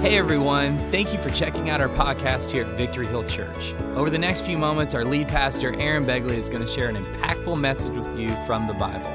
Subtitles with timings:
[0.00, 3.74] Hey everyone, thank you for checking out our podcast here at Victory Hill Church.
[3.96, 7.04] Over the next few moments, our lead pastor, Aaron Begley, is going to share an
[7.04, 9.12] impactful message with you from the Bible.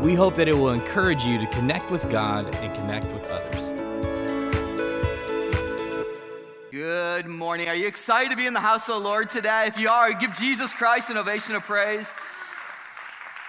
[0.00, 3.72] We hope that it will encourage you to connect with God and connect with others.
[6.70, 7.68] Good morning.
[7.68, 9.64] Are you excited to be in the house of the Lord today?
[9.66, 12.14] If you are, give Jesus Christ an ovation of praise.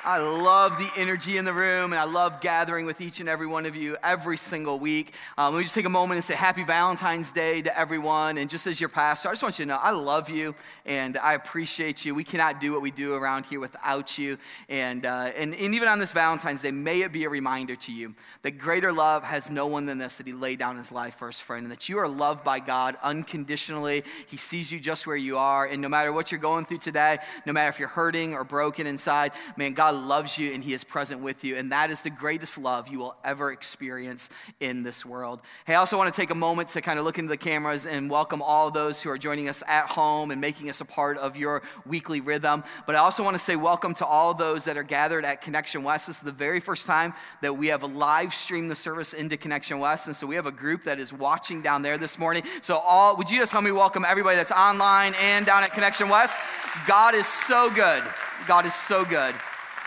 [0.06, 3.48] I love the energy in the room, and I love gathering with each and every
[3.48, 5.14] one of you every single week.
[5.38, 8.38] Um, let me just take a moment and say Happy Valentine's Day to everyone.
[8.38, 10.56] And just as your pastor, I just want you to know I love you
[10.86, 12.14] and I appreciate you.
[12.16, 14.38] We cannot do what we do around here without you.
[14.68, 17.94] And, uh, and, and even on this Valentine's Day, may it be a reminder to
[17.94, 21.16] you that greater love has no one than this, that He laid down His life
[21.16, 24.04] for His friend, and that you are loved by God unconditionally.
[24.28, 25.66] He sees you just where you are.
[25.66, 28.86] And no matter what you're going through today, no matter if you're hurting or broken
[28.86, 31.56] inside, man, God God loves you and He is present with you.
[31.56, 35.40] And that is the greatest love you will ever experience in this world.
[35.66, 37.86] Hey, I also want to take a moment to kind of look into the cameras
[37.86, 41.18] and welcome all those who are joining us at home and making us a part
[41.20, 42.64] of your weekly rhythm.
[42.88, 45.84] But I also want to say welcome to all those that are gathered at Connection
[45.84, 46.08] West.
[46.08, 49.80] This is the very first time that we have live streamed the service into Connection
[49.80, 50.08] West.
[50.08, 52.44] And so we have a group that is watching down there this morning.
[52.62, 56.10] So, all would you just help me welcome everybody that's online and down at Connection
[56.10, 56.42] West?
[56.88, 58.04] God is so good.
[58.48, 59.36] God is so good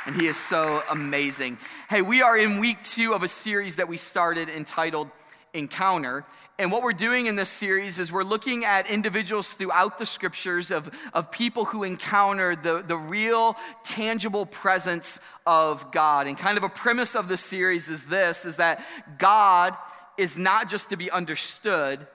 [0.07, 1.59] and he is so amazing.
[1.91, 5.13] Hey, we are in week two of a series that we started entitled
[5.53, 6.25] Encounter.
[6.59, 10.71] And what we're doing in this series is we're looking at individuals throughout the scriptures
[10.71, 16.29] of, of people who encounter the, the real, tangible presence of God.
[16.29, 18.85] And kind of a premise of this series is this is that
[19.19, 19.77] God
[20.17, 22.07] is not just to be understood,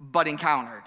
[0.00, 0.82] but encountered.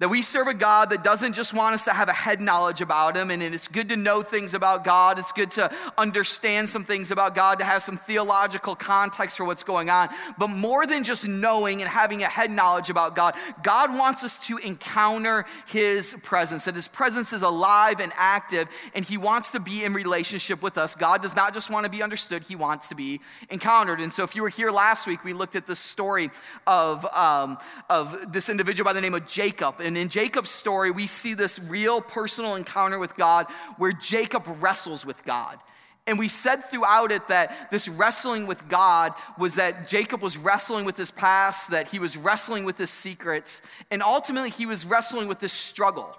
[0.00, 2.80] That we serve a God that doesn't just want us to have a head knowledge
[2.80, 5.18] about Him, and it's good to know things about God.
[5.18, 9.62] It's good to understand some things about God, to have some theological context for what's
[9.62, 10.08] going on.
[10.38, 14.46] But more than just knowing and having a head knowledge about God, God wants us
[14.46, 19.60] to encounter His presence, that His presence is alive and active, and He wants to
[19.60, 20.94] be in relationship with us.
[20.94, 23.20] God does not just want to be understood, He wants to be
[23.50, 24.00] encountered.
[24.00, 26.30] And so, if you were here last week, we looked at the story
[26.66, 27.58] of, um,
[27.90, 29.78] of this individual by the name of Jacob.
[29.90, 35.04] And in Jacob's story, we see this real personal encounter with God where Jacob wrestles
[35.04, 35.58] with God.
[36.06, 40.84] And we said throughout it that this wrestling with God was that Jacob was wrestling
[40.84, 45.26] with his past, that he was wrestling with his secrets, and ultimately he was wrestling
[45.26, 46.16] with this struggle.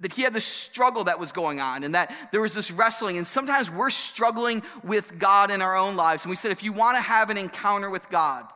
[0.00, 3.16] That he had this struggle that was going on, and that there was this wrestling.
[3.16, 6.24] And sometimes we're struggling with God in our own lives.
[6.24, 8.46] And we said, if you want to have an encounter with God,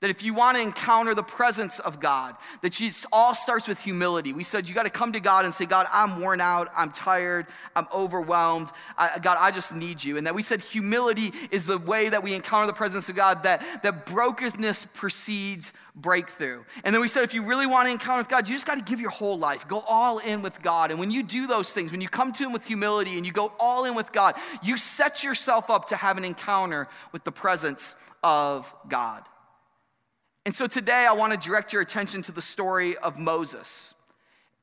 [0.00, 3.80] that if you want to encounter the presence of God, that it all starts with
[3.80, 4.34] humility.
[4.34, 6.90] We said you got to come to God and say, God, I'm worn out, I'm
[6.90, 8.70] tired, I'm overwhelmed.
[8.98, 10.18] I, God, I just need you.
[10.18, 13.44] And that we said humility is the way that we encounter the presence of God,
[13.44, 16.62] that, that brokenness precedes breakthrough.
[16.84, 18.76] And then we said if you really want to encounter with God, you just got
[18.76, 20.90] to give your whole life, go all in with God.
[20.90, 23.32] And when you do those things, when you come to Him with humility and you
[23.32, 27.32] go all in with God, you set yourself up to have an encounter with the
[27.32, 29.24] presence of God.
[30.46, 33.94] And so today I want to direct your attention to the story of Moses.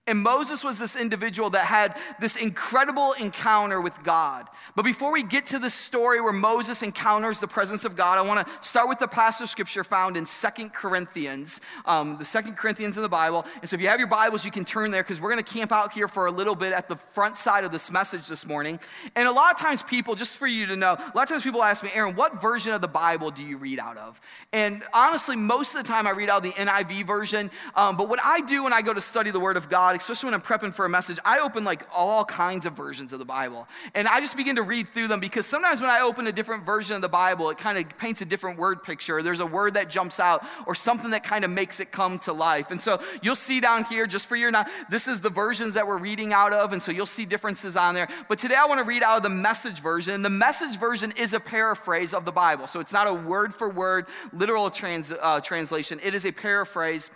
[0.05, 4.49] And Moses was this individual that had this incredible encounter with God.
[4.75, 8.27] But before we get to the story where Moses encounters the presence of God, I
[8.27, 12.97] want to start with the passage scripture found in Second Corinthians, um, the Second Corinthians
[12.97, 13.45] in the Bible.
[13.61, 15.53] And so if you have your Bibles, you can turn there because we're going to
[15.53, 18.45] camp out here for a little bit at the front side of this message this
[18.45, 18.81] morning.
[19.15, 21.43] And a lot of times, people, just for you to know, a lot of times
[21.43, 24.19] people ask me, Aaron, what version of the Bible do you read out of?
[24.51, 27.49] And honestly, most of the time I read out the NIV version.
[27.73, 29.99] Um, but what I do when I go to study the Word of God, God,
[29.99, 33.19] especially when I'm prepping for a message, I open like all kinds of versions of
[33.19, 33.67] the Bible.
[33.93, 36.65] And I just begin to read through them because sometimes when I open a different
[36.65, 39.21] version of the Bible, it kind of paints a different word picture.
[39.21, 42.33] There's a word that jumps out or something that kind of makes it come to
[42.33, 42.71] life.
[42.71, 45.85] And so you'll see down here, just for your now, this is the versions that
[45.85, 46.73] we're reading out of.
[46.73, 48.07] And so you'll see differences on there.
[48.27, 50.15] But today I want to read out of the message version.
[50.15, 52.65] And the message version is a paraphrase of the Bible.
[52.65, 57.11] So it's not a word for word literal trans, uh, translation, it is a paraphrase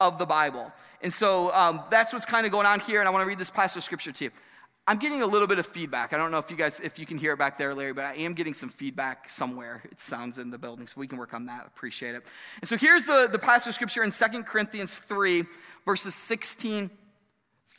[0.00, 0.72] of the Bible.
[1.02, 3.00] And so um, that's what's kind of going on here.
[3.00, 4.30] And I want to read this passage of scripture to you.
[4.86, 6.12] I'm getting a little bit of feedback.
[6.12, 8.04] I don't know if you guys, if you can hear it back there, Larry, but
[8.04, 9.80] I am getting some feedback somewhere.
[9.84, 11.66] It sounds in the building, so we can work on that.
[11.66, 12.28] Appreciate it.
[12.60, 15.44] And so here's the, the passage of scripture in Second Corinthians 3,
[15.84, 16.90] verses 16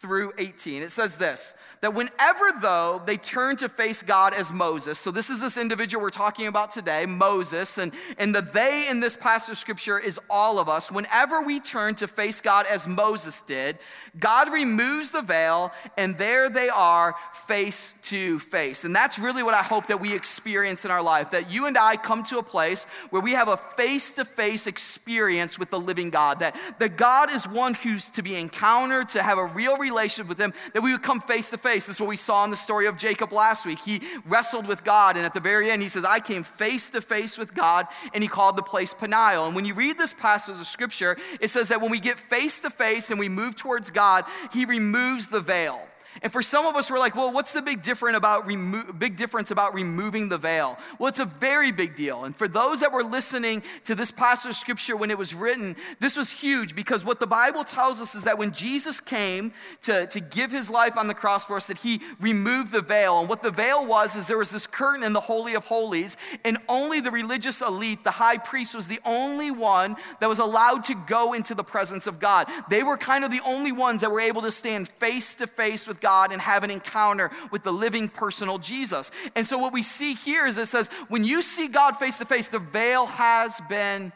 [0.03, 0.83] through 18.
[0.83, 5.29] It says this that whenever, though, they turn to face God as Moses, so this
[5.29, 9.51] is this individual we're talking about today, Moses, and, and the they in this passage
[9.51, 10.89] of scripture is all of us.
[10.89, 13.79] Whenever we turn to face God as Moses did,
[14.17, 18.85] God removes the veil, and there they are face to face.
[18.85, 21.77] And that's really what I hope that we experience in our life that you and
[21.77, 25.79] I come to a place where we have a face to face experience with the
[25.79, 29.77] living God, that, that God is one who's to be encountered, to have a real
[29.77, 29.92] relationship
[30.27, 31.87] with Him, that we would come face to face.
[31.87, 33.79] This is what we saw in the story of Jacob last week.
[33.79, 37.01] He wrestled with God, and at the very end, he says, I came face to
[37.01, 39.45] face with God, and he called the place Peniel.
[39.45, 42.59] And when you read this passage of scripture, it says that when we get face
[42.61, 45.81] to face and we move towards God, he removes the veil.
[46.21, 49.17] And for some of us, we're like, well, what's the big, different about remo- big
[49.17, 50.77] difference about removing the veil?
[50.99, 52.25] Well, it's a very big deal.
[52.25, 55.75] And for those that were listening to this passage of scripture when it was written,
[55.99, 59.51] this was huge because what the Bible tells us is that when Jesus came
[59.81, 63.19] to, to give his life on the cross for us, that he removed the veil.
[63.19, 66.17] And what the veil was is there was this curtain in the Holy of Holies,
[66.45, 70.83] and only the religious elite, the high priest, was the only one that was allowed
[70.85, 72.47] to go into the presence of God.
[72.69, 75.87] They were kind of the only ones that were able to stand face to face
[75.87, 79.09] with God and have an encounter with the living personal Jesus.
[79.35, 82.25] And so what we see here is it says, when you see God face to
[82.25, 84.13] face, the veil has been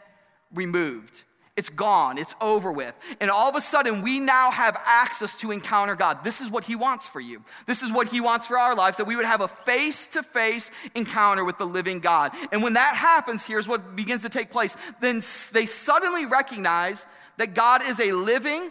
[0.54, 1.24] removed.
[1.56, 2.94] It's gone, it's over with.
[3.20, 6.22] And all of a sudden, we now have access to encounter God.
[6.22, 7.42] This is what He wants for you.
[7.66, 10.22] This is what He wants for our lives that we would have a face to
[10.22, 12.30] face encounter with the living God.
[12.52, 14.76] And when that happens, here's what begins to take place.
[15.00, 15.16] Then
[15.52, 17.06] they suddenly recognize
[17.38, 18.70] that God is a living,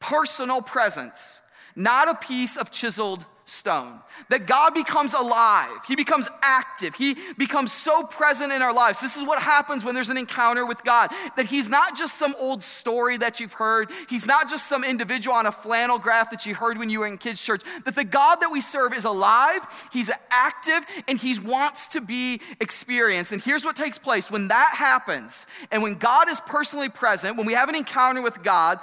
[0.00, 1.40] personal presence,
[1.74, 4.00] not a piece of chiseled stone.
[4.28, 9.00] That God becomes alive, He becomes active, He becomes so present in our lives.
[9.00, 11.10] This is what happens when there's an encounter with God.
[11.36, 15.34] That He's not just some old story that you've heard, He's not just some individual
[15.34, 17.62] on a flannel graph that you heard when you were in kids' church.
[17.84, 19.60] That the God that we serve is alive,
[19.92, 23.30] He's active, and He wants to be experienced.
[23.30, 27.46] And here's what takes place when that happens, and when God is personally present, when
[27.46, 28.80] we have an encounter with God,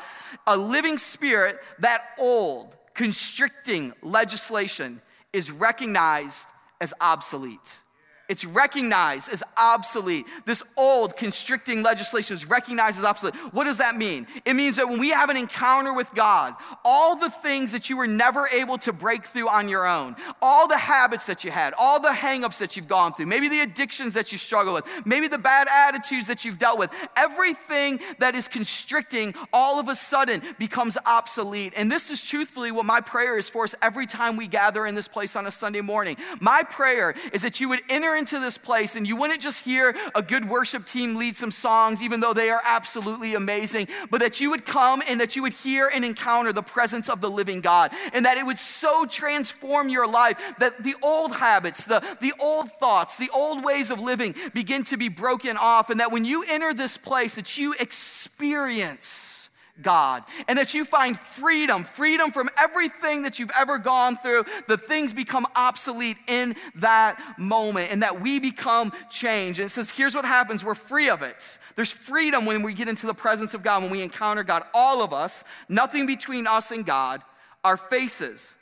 [0.48, 5.02] a living spirit, that old, constricting legislation
[5.32, 6.48] is recognized
[6.82, 7.83] as obsolete.
[8.30, 10.26] It's recognized as obsolete.
[10.46, 13.36] This old constricting legislation is recognized as obsolete.
[13.52, 14.28] What does that mean?
[14.46, 16.56] It means that when we have an encounter with God,
[16.86, 20.70] all the things that you were never able to break through on your own, all
[20.70, 24.14] the habits that you had, all the hangups that you've gone through, maybe the addictions
[24.14, 28.48] that you struggle with, maybe the bad attitudes that you've dealt with, everything that is
[28.48, 31.74] constricting all of a sudden becomes obsolete.
[31.76, 34.96] And this is truthfully what my prayer is for us every time we gather in
[34.96, 36.16] this place on a Sunday morning.
[36.40, 39.96] My prayer is that you would enter into this place and you wouldn't just hear
[40.16, 44.40] a good worship team lead some songs, even though they are absolutely amazing, but that
[44.40, 47.62] you would come and that you would hear and encounter the presence of the living
[47.62, 52.34] God and that it would so transform your life that the old habits, the, the
[52.40, 56.26] old thoughts, the old ways of living begin to be broken off and that when
[56.26, 59.43] you enter this place that you experience
[59.82, 64.46] God and that you find freedom, freedom from everything that you've ever gone through.
[64.68, 69.60] The things become obsolete in that moment and that we become changed.
[69.60, 71.58] And it says, here's what happens we're free of it.
[71.76, 74.64] There's freedom when we get into the presence of God, when we encounter God.
[74.74, 77.24] All of us, nothing between us and God,
[77.64, 78.56] our faces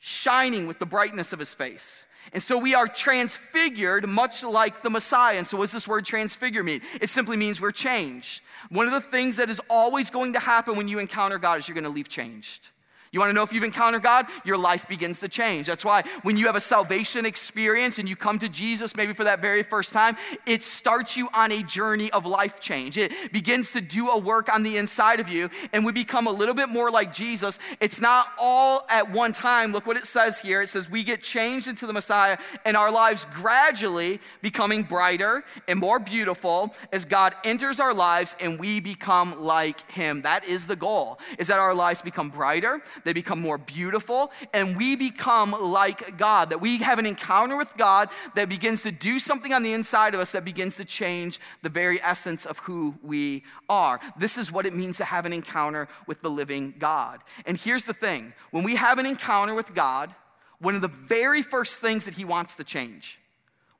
[0.00, 2.06] shining with the brightness of His face.
[2.32, 5.38] And so we are transfigured much like the Messiah.
[5.38, 6.80] And so, what does this word transfigure mean?
[7.00, 8.42] It simply means we're changed.
[8.70, 11.68] One of the things that is always going to happen when you encounter God is
[11.68, 12.70] you're going to leave changed.
[13.14, 14.26] You want to know if you've encountered God?
[14.44, 15.68] Your life begins to change.
[15.68, 19.22] That's why when you have a salvation experience and you come to Jesus, maybe for
[19.22, 20.16] that very first time,
[20.46, 22.98] it starts you on a journey of life change.
[22.98, 26.32] It begins to do a work on the inside of you, and we become a
[26.32, 27.60] little bit more like Jesus.
[27.78, 29.70] It's not all at one time.
[29.70, 32.90] Look what it says here it says, We get changed into the Messiah, and our
[32.90, 39.40] lives gradually becoming brighter and more beautiful as God enters our lives and we become
[39.40, 40.22] like Him.
[40.22, 44.76] That is the goal, is that our lives become brighter they become more beautiful, and
[44.76, 46.50] we become like God.
[46.50, 50.14] That we have an encounter with God that begins to do something on the inside
[50.14, 54.00] of us that begins to change the very essence of who we are.
[54.18, 57.20] This is what it means to have an encounter with the living God.
[57.46, 60.14] And here's the thing when we have an encounter with God,
[60.58, 63.20] one of the very first things that He wants to change,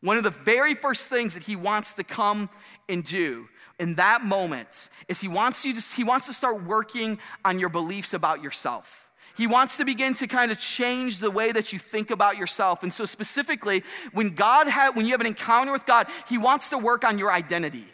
[0.00, 2.50] one of the very first things that He wants to come
[2.88, 7.18] and do in that moment is he wants you to, he wants to start working
[7.44, 9.03] on your beliefs about yourself.
[9.36, 12.82] He wants to begin to kind of change the way that you think about yourself.
[12.82, 16.70] And so specifically, when God had, when you have an encounter with God, he wants
[16.70, 17.86] to work on your identity.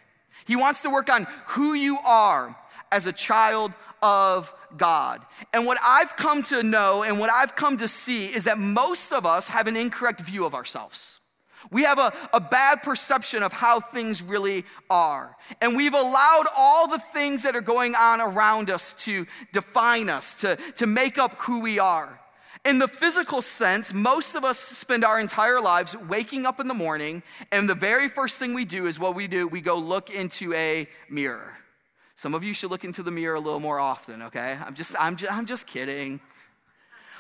[0.47, 2.57] He wants to work on who you are
[2.93, 5.25] as a child of God.
[5.53, 9.13] And what I've come to know and what I've come to see is that most
[9.13, 11.20] of us have an incorrect view of ourselves.
[11.71, 15.37] We have a, a bad perception of how things really are.
[15.61, 20.35] And we've allowed all the things that are going on around us to define us,
[20.41, 22.21] to, to make up who we are.
[22.65, 26.75] In the physical sense, most of us spend our entire lives waking up in the
[26.75, 30.11] morning, and the very first thing we do is what we do we go look
[30.11, 31.55] into a mirror.
[32.17, 34.59] Some of you should look into the mirror a little more often, okay?
[34.63, 36.21] I'm just, I'm just, I'm just kidding.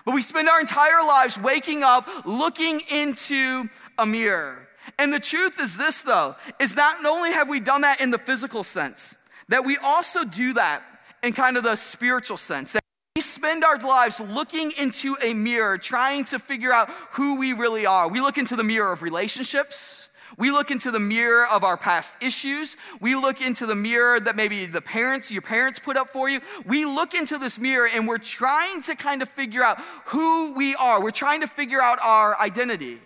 [0.04, 3.64] But we spend our entire lives waking up looking into
[3.99, 4.69] a mirror.
[4.99, 8.19] And the truth is this, though, is not only have we done that in the
[8.19, 9.16] physical sense,
[9.49, 10.83] that we also do that
[11.23, 12.73] in kind of the spiritual sense.
[12.73, 12.83] That
[13.16, 17.87] we spend our lives looking into a mirror, trying to figure out who we really
[17.87, 18.09] are.
[18.09, 20.09] We look into the mirror of relationships.
[20.40, 22.78] We look into the mirror of our past issues.
[22.99, 26.40] We look into the mirror that maybe the parents, your parents put up for you.
[26.64, 30.75] We look into this mirror and we're trying to kind of figure out who we
[30.76, 31.02] are.
[31.02, 32.97] We're trying to figure out our identity.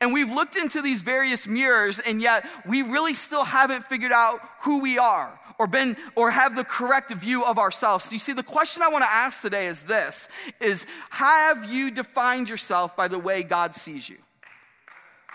[0.00, 4.40] And we've looked into these various mirrors, and yet we really still haven't figured out
[4.60, 8.04] who we are or been or have the correct view of ourselves.
[8.04, 10.28] So you see, the question I want to ask today is this
[10.60, 14.18] is have you defined yourself by the way God sees you?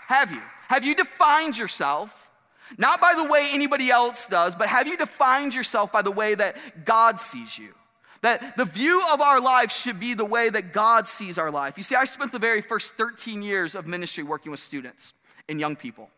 [0.07, 0.41] Have you?
[0.69, 2.29] Have you defined yourself,
[2.77, 6.35] not by the way anybody else does, but have you defined yourself by the way
[6.35, 7.73] that God sees you?
[8.21, 11.75] That the view of our life should be the way that God sees our life.
[11.77, 15.13] You see, I spent the very first 13 years of ministry working with students
[15.47, 16.11] and young people.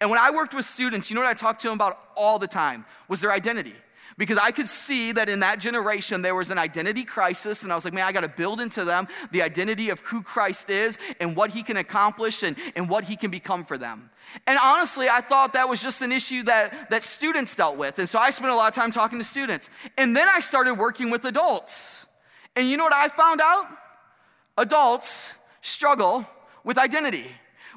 [0.00, 2.38] And when I worked with students, you know what I talked to them about all
[2.38, 3.74] the time was their identity
[4.16, 7.74] because I could see that in that generation there was an identity crisis, and I
[7.74, 10.98] was like, man, I got to build into them the identity of who Christ is
[11.20, 14.10] and what he can accomplish and, and what he can become for them.
[14.46, 17.98] And honestly, I thought that was just an issue that, that students dealt with.
[17.98, 19.70] And so I spent a lot of time talking to students.
[19.96, 22.06] And then I started working with adults.
[22.56, 23.66] And you know what I found out?
[24.56, 26.24] Adults struggle
[26.64, 27.26] with identity.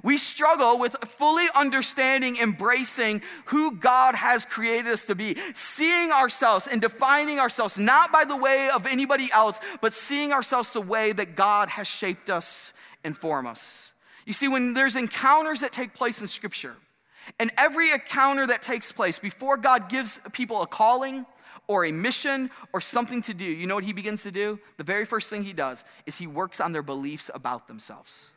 [0.07, 6.65] We struggle with fully understanding, embracing who God has created us to be, seeing ourselves
[6.65, 11.11] and defining ourselves not by the way of anybody else, but seeing ourselves the way
[11.11, 12.71] that God has shaped us
[13.03, 13.91] and formed us.
[14.25, 16.77] You see, when there's encounters that take place in Scripture,
[17.37, 21.25] and every encounter that takes place before God gives people a calling,
[21.67, 24.57] or a mission or something to do, you know what he begins to do?
[24.77, 28.31] The very first thing he does is he works on their beliefs about themselves.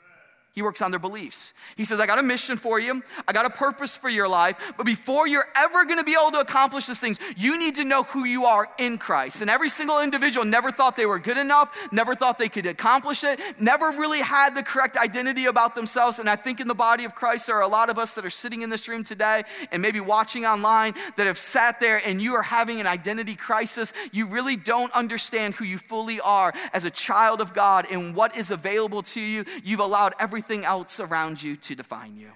[0.53, 1.55] He works on their beliefs.
[1.77, 3.03] He says, I got a mission for you.
[3.29, 4.73] I got a purpose for your life.
[4.77, 7.85] But before you're ever going to be able to accomplish these things, you need to
[7.85, 9.43] know who you are in Christ.
[9.43, 13.23] And every single individual never thought they were good enough, never thought they could accomplish
[13.23, 16.19] it, never really had the correct identity about themselves.
[16.19, 18.25] And I think in the body of Christ, there are a lot of us that
[18.25, 22.21] are sitting in this room today and maybe watching online that have sat there and
[22.21, 23.93] you are having an identity crisis.
[24.11, 28.37] You really don't understand who you fully are as a child of God and what
[28.37, 29.45] is available to you.
[29.63, 32.31] You've allowed everything everything else around you to define you.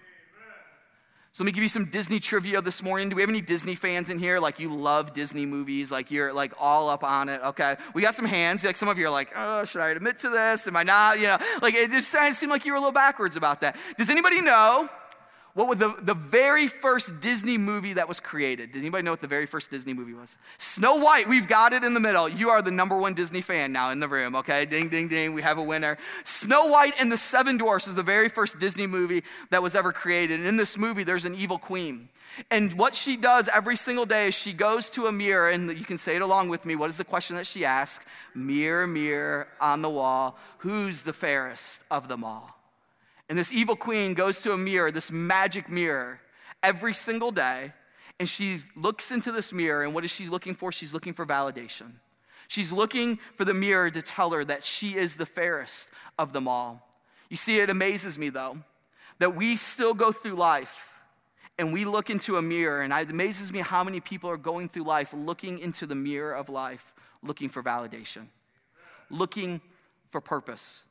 [1.33, 3.09] So let me give you some Disney trivia this morning.
[3.09, 4.39] Do we have any Disney fans in here?
[4.39, 7.41] Like you love Disney movies, like you're like all up on it.
[7.43, 8.63] Okay, we got some hands.
[8.63, 10.69] Like some of you are like, oh, should I admit to this?
[10.69, 11.19] Am I not?
[11.19, 13.77] You know, like it just seemed like you were a little backwards about that.
[13.97, 14.89] Does anybody know
[15.55, 18.73] what was the, the very first Disney movie that was created?
[18.73, 20.37] Does anybody know what the very first Disney movie was?
[20.59, 21.29] Snow White.
[21.29, 22.29] We've got it in the middle.
[22.29, 24.67] You are the number one Disney fan now in the room, okay?
[24.67, 25.33] Ding, ding, ding.
[25.33, 25.97] We have a winner.
[26.25, 29.93] Snow White and the Seven Dwarfs is the very first Disney movie that was ever
[29.93, 30.41] created.
[30.41, 32.09] And in this movie, there's an evil queen.
[32.51, 35.85] And what she does every single day is she goes to a mirror, and you
[35.85, 36.75] can say it along with me.
[36.75, 38.05] What is the question that she asks?
[38.35, 42.51] Mirror, mirror on the wall, who's the fairest of them all?
[43.29, 46.21] And this evil queen goes to a mirror, this magic mirror,
[46.63, 47.73] every single day.
[48.21, 50.71] And she looks into this mirror, and what is she looking for?
[50.71, 51.93] She's looking for validation.
[52.49, 56.47] She's looking for the mirror to tell her that she is the fairest of them
[56.47, 56.87] all.
[57.31, 58.59] You see, it amazes me though
[59.19, 61.01] that we still go through life
[61.59, 64.69] and we look into a mirror, and it amazes me how many people are going
[64.69, 68.27] through life looking into the mirror of life, looking for validation,
[69.09, 69.61] looking
[70.11, 70.85] for purpose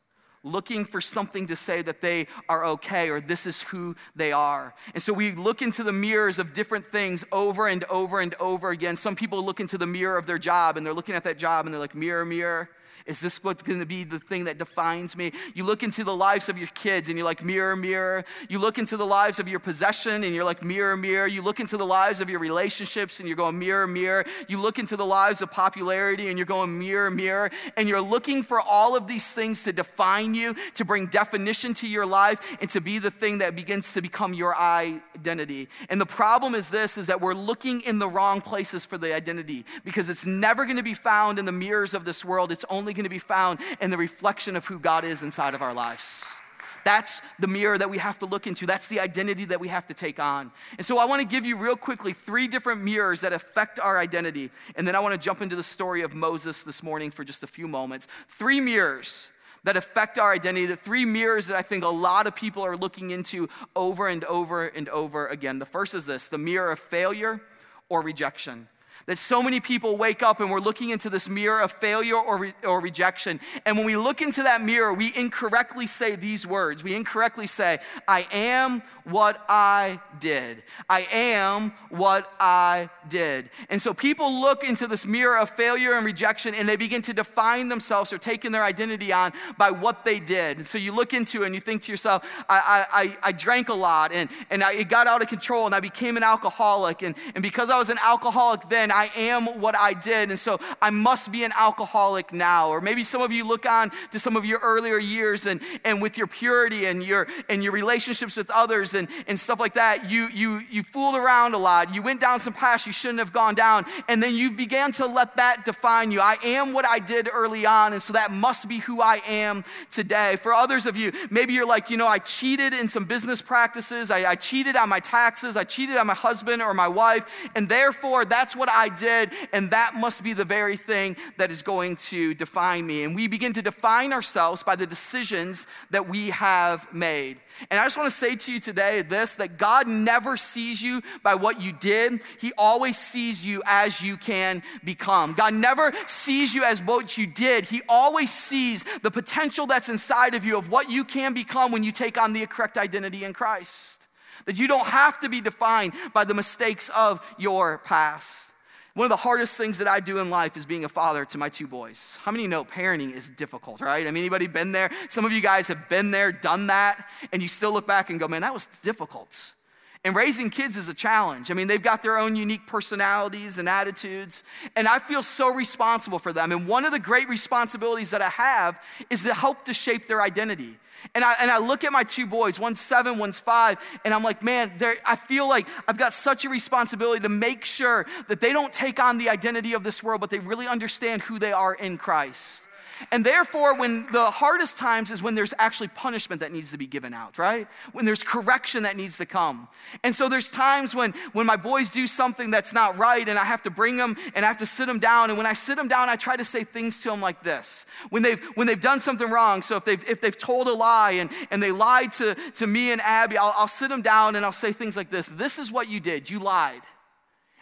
[0.43, 4.75] looking for something to say that they are okay or this is who they are.
[4.93, 8.71] And so we look into the mirrors of different things over and over and over
[8.71, 8.97] again.
[8.97, 11.65] Some people look into the mirror of their job and they're looking at that job
[11.65, 12.69] and they're like, mirror, mirror.
[13.05, 15.31] Is this what's going to be the thing that defines me?
[15.53, 18.23] You look into the lives of your kids and you're like, mirror, mirror.
[18.49, 21.27] You look into the lives of your possession and you're like, mirror, mirror.
[21.27, 24.25] You look into the lives of your relationships and you're going, mirror, mirror.
[24.47, 27.51] You look into the lives of popularity and you're going, mirror, mirror.
[27.75, 31.87] And you're looking for all of these things to define you, to bring definition to
[31.87, 35.67] your life, and to be the thing that begins to become your identity.
[35.89, 39.13] And the problem is this is that we're looking in the wrong places for the
[39.13, 42.51] identity because it's never going to be found in the mirrors of this world.
[42.51, 45.61] It's only going to be found in the reflection of who God is inside of
[45.61, 46.37] our lives.
[46.83, 48.65] That's the mirror that we have to look into.
[48.65, 50.51] That's the identity that we have to take on.
[50.77, 53.97] And so I want to give you real quickly three different mirrors that affect our
[53.97, 54.49] identity.
[54.75, 57.43] And then I want to jump into the story of Moses this morning for just
[57.43, 58.07] a few moments.
[58.27, 59.31] Three mirrors
[59.63, 62.75] that affect our identity, the three mirrors that I think a lot of people are
[62.75, 65.59] looking into over and over and over again.
[65.59, 67.41] The first is this the mirror of failure
[67.87, 68.67] or rejection.
[69.05, 72.37] That so many people wake up and we're looking into this mirror of failure or,
[72.37, 73.39] re- or rejection.
[73.65, 76.83] And when we look into that mirror, we incorrectly say these words.
[76.83, 80.63] We incorrectly say, I am what I did.
[80.89, 83.49] I am what I did.
[83.69, 87.13] And so people look into this mirror of failure and rejection and they begin to
[87.13, 90.57] define themselves or taking their identity on by what they did.
[90.57, 93.67] And so you look into it and you think to yourself, I, I, I drank
[93.67, 97.01] a lot and, and I, it got out of control and I became an alcoholic.
[97.01, 100.59] And, and because I was an alcoholic then, I am what I did, and so
[100.81, 102.69] I must be an alcoholic now.
[102.69, 106.01] Or maybe some of you look on to some of your earlier years and, and
[106.01, 110.09] with your purity and your and your relationships with others and, and stuff like that,
[110.09, 111.93] you you you fooled around a lot.
[111.93, 115.05] You went down some paths you shouldn't have gone down, and then you began to
[115.05, 116.19] let that define you.
[116.21, 119.63] I am what I did early on, and so that must be who I am
[119.89, 120.35] today.
[120.37, 124.11] For others of you, maybe you're like, you know, I cheated in some business practices,
[124.11, 127.67] I, I cheated on my taxes, I cheated on my husband or my wife, and
[127.67, 131.61] therefore that's what I I did, and that must be the very thing that is
[131.61, 133.05] going to define me.
[133.05, 137.39] And we begin to define ourselves by the decisions that we have made.
[137.71, 141.01] And I just want to say to you today this that God never sees you
[141.23, 145.31] by what you did, He always sees you as you can become.
[145.33, 150.35] God never sees you as what you did, He always sees the potential that's inside
[150.35, 153.31] of you of what you can become when you take on the correct identity in
[153.31, 154.09] Christ.
[154.45, 158.52] That you don't have to be defined by the mistakes of your past.
[158.95, 161.37] One of the hardest things that I do in life is being a father to
[161.39, 162.19] my two boys.
[162.21, 164.05] How many know parenting is difficult, right?
[164.05, 164.91] I mean, anybody been there?
[165.09, 168.19] Some of you guys have been there, done that, and you still look back and
[168.19, 169.55] go, man, that was difficult.
[170.05, 171.49] And raising kids is a challenge.
[171.49, 174.43] I mean, they've got their own unique personalities and attitudes,
[174.75, 176.51] and I feel so responsible for them.
[176.51, 180.21] And one of the great responsibilities that I have is to help to shape their
[180.21, 180.77] identity.
[181.15, 184.23] And I, and I look at my two boys, one's seven, one's five, and I'm
[184.23, 184.73] like, man,
[185.05, 189.01] I feel like I've got such a responsibility to make sure that they don't take
[189.01, 192.67] on the identity of this world, but they really understand who they are in Christ.
[193.11, 196.85] And therefore, when the hardest times is when there's actually punishment that needs to be
[196.85, 197.67] given out, right?
[197.91, 199.67] When there's correction that needs to come.
[200.03, 203.43] And so there's times when, when my boys do something that's not right and I
[203.43, 205.29] have to bring them and I have to sit them down.
[205.29, 207.85] And when I sit them down, I try to say things to them like this.
[208.09, 211.13] When they've, when they've done something wrong, so if they've, if they've told a lie
[211.13, 214.45] and, and they lied to, to me and Abby, I'll, I'll sit them down and
[214.45, 215.27] I'll say things like this.
[215.27, 216.29] This is what you did.
[216.29, 216.81] You lied.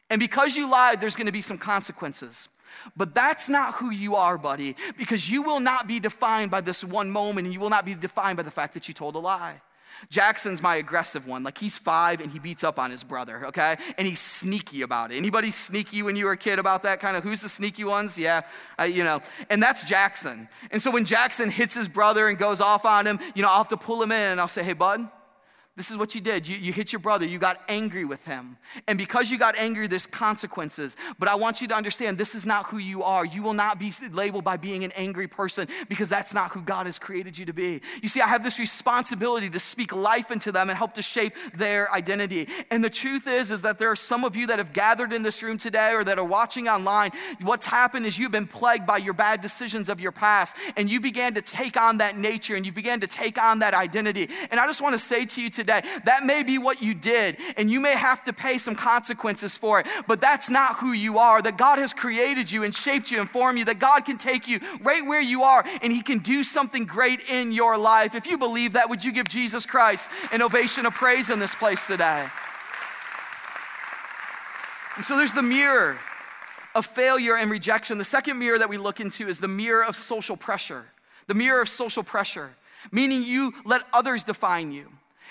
[0.10, 2.50] And because you lied, there's to be some consequences.
[2.96, 6.84] But that's not who you are, buddy, because you will not be defined by this
[6.84, 9.20] one moment and you will not be defined by the fact that you told a
[9.20, 9.62] lie.
[10.10, 11.44] Jackson's my aggressive one.
[11.44, 13.78] Like he's five and he beats up on his brother, okay?
[13.98, 15.18] And he's sneaky about it.
[15.18, 17.24] Anybody sneaky when you were a kid about that kind of?
[17.24, 18.18] Who's the sneaky ones?
[18.18, 18.42] Yeah,
[18.80, 19.22] uh, you know.
[19.50, 20.48] And that's Jackson.
[20.72, 23.58] And so when Jackson hits his brother and goes off on him, you know, I'll
[23.58, 25.08] have to pull him in and I'll say, hey, bud,
[25.78, 26.50] this is what you did.
[26.50, 27.26] You, you hit your brother.
[27.26, 28.58] You got angry with him.
[28.90, 30.98] And because you got angry, there's consequences.
[31.18, 33.26] But I want you to understand this is not who you are.
[33.26, 36.88] You will not be labeled by being an angry person because that's not who God
[36.88, 37.82] has created you to be.
[38.02, 41.34] You see, I have this responsibility to speak life into them and help to shape
[41.56, 42.50] their identity.
[42.70, 45.24] And the truth is, is that there are some of you that have gathered in
[45.24, 47.12] this room today or that are watching online.
[47.40, 51.00] What's happened is you've been plagued by your bad decisions of your past and you
[51.00, 54.28] began to take on that nature and you began to take on that identity.
[54.52, 55.82] And I just want to say to you today, today.
[56.06, 59.80] That may be what you did, and you may have to pay some consequences for
[59.80, 61.42] it, but that's not who you are.
[61.42, 64.48] That God has created you and shaped you and formed you, that God can take
[64.48, 68.16] you right where you are and He can do something great in your life.
[68.16, 71.56] If you believe that, would you give Jesus Christ an ovation of praise in this
[71.56, 72.28] place today?
[74.96, 75.98] And so there's the mirror
[76.76, 77.98] of failure and rejection.
[77.98, 80.86] The second mirror that we look into is the mirror of social pressure.
[81.28, 82.52] The mirror of social pressure,
[82.92, 84.88] meaning you let others define you.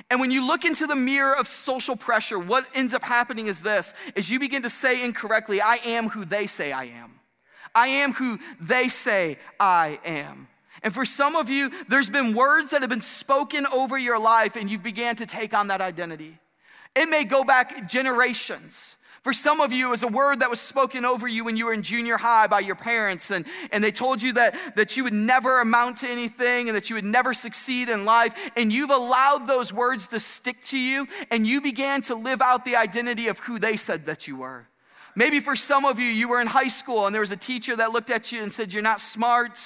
[0.08, 3.60] And when you look into the mirror of social pressure, what ends up happening is
[3.60, 7.20] this is you begin to say incorrectly, I am who they say I am.
[7.74, 10.48] I am who they say I am.
[10.82, 14.56] And for some of you, there's been words that have been spoken over your life
[14.56, 16.38] and you've began to take on that identity.
[16.96, 18.96] It may go back generations.
[19.22, 21.66] For some of you, it was a word that was spoken over you when you
[21.66, 25.04] were in junior high by your parents, and, and they told you that, that you
[25.04, 28.50] would never amount to anything and that you would never succeed in life.
[28.56, 32.64] And you've allowed those words to stick to you, and you began to live out
[32.64, 34.66] the identity of who they said that you were.
[35.14, 37.76] Maybe for some of you, you were in high school and there was a teacher
[37.76, 39.58] that looked at you and said, You're not smart.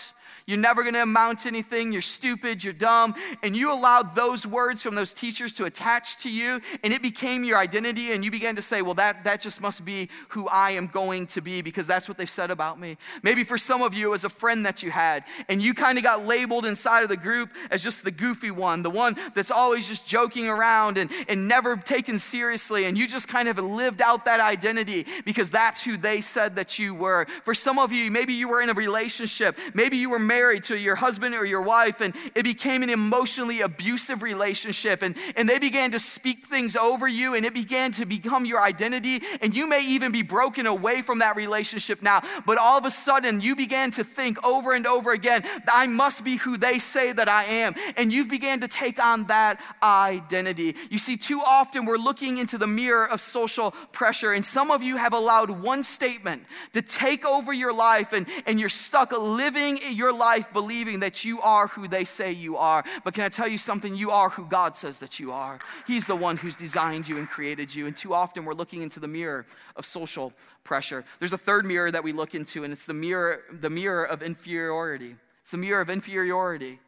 [0.46, 1.90] You're never going to amount to anything.
[1.90, 2.62] You're stupid.
[2.62, 3.14] You're dumb.
[3.42, 7.44] And you allowed those words from those teachers to attach to you, and it became
[7.44, 8.12] your identity.
[8.12, 11.26] And you began to say, Well, that, that just must be who I am going
[11.28, 12.98] to be because that's what they've said about me.
[13.22, 15.96] Maybe for some of you, it was a friend that you had, and you kind
[15.96, 19.50] of got labeled inside of the group as just the goofy one, the one that's
[19.50, 22.85] always just joking around and, and never taken seriously.
[22.85, 26.78] And you just kind of lived out that identity because that's who they said that
[26.78, 27.26] you were.
[27.44, 30.64] For some of you, maybe you were in a relationship, maybe you were married married
[30.64, 35.49] to your husband or your wife, and it became an emotionally abusive relationship, and, and
[35.49, 39.55] they began to speak things over you, and it began to become your identity, and
[39.55, 43.40] you may even be broken away from that relationship now, but all of a sudden
[43.40, 47.29] you began to think over and over again, I must be who they say that
[47.29, 50.75] I am, and you've began to take on that identity.
[50.90, 54.83] You see, too often we're looking into the mirror of social pressure, and some of
[54.83, 56.42] you have allowed one statement
[56.73, 61.22] to take over your life, and, and you're stuck living your life life believing that
[61.22, 62.82] you are who they say you are.
[63.04, 63.94] But can I tell you something?
[63.94, 65.58] You are who God says that you are.
[65.87, 67.87] He's the one who's designed you and created you.
[67.87, 69.44] And too often we're looking into the mirror
[69.76, 70.32] of social
[70.62, 71.04] pressure.
[71.18, 74.22] There's a third mirror that we look into, and it's the mirror, the mirror of
[74.22, 75.14] inferiority.
[75.42, 76.78] It's the mirror of inferiority.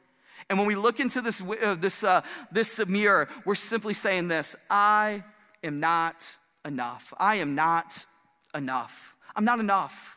[0.49, 4.57] And when we look into this, uh, this, uh, this mirror, we're simply saying this
[4.70, 5.22] I
[5.62, 7.12] am not enough.
[7.18, 8.07] I am not
[8.55, 9.14] enough.
[9.35, 10.16] I'm not enough.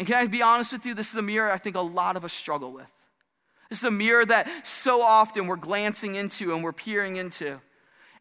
[0.00, 0.94] And can I be honest with you?
[0.94, 2.90] This is a mirror I think a lot of us struggle with.
[3.68, 7.60] This is a mirror that so often we're glancing into and we're peering into.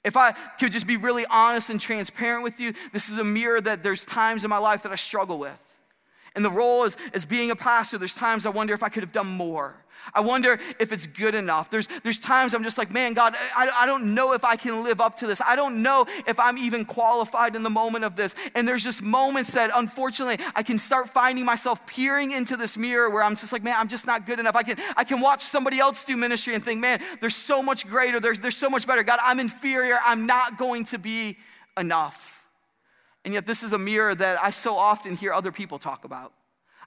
[0.03, 3.61] If I could just be really honest and transparent with you, this is a mirror
[3.61, 5.57] that there's times in my life that I struggle with.
[6.35, 9.03] And the role as, as being a pastor, there's times I wonder if I could
[9.03, 9.73] have done more.
[10.13, 11.69] I wonder if it's good enough.
[11.69, 14.83] There's, there's times I'm just like, man, God, I, I don't know if I can
[14.83, 15.41] live up to this.
[15.41, 18.35] I don't know if I'm even qualified in the moment of this.
[18.55, 23.09] And there's just moments that unfortunately I can start finding myself peering into this mirror
[23.09, 24.55] where I'm just like, man, I'm just not good enough.
[24.55, 27.87] I can, I can watch somebody else do ministry and think, man, they're so much
[27.87, 28.19] greater.
[28.19, 29.03] They're, they're so much better.
[29.03, 29.99] God, I'm inferior.
[30.05, 31.37] I'm not going to be
[31.77, 32.47] enough.
[33.25, 36.33] And yet, this is a mirror that I so often hear other people talk about.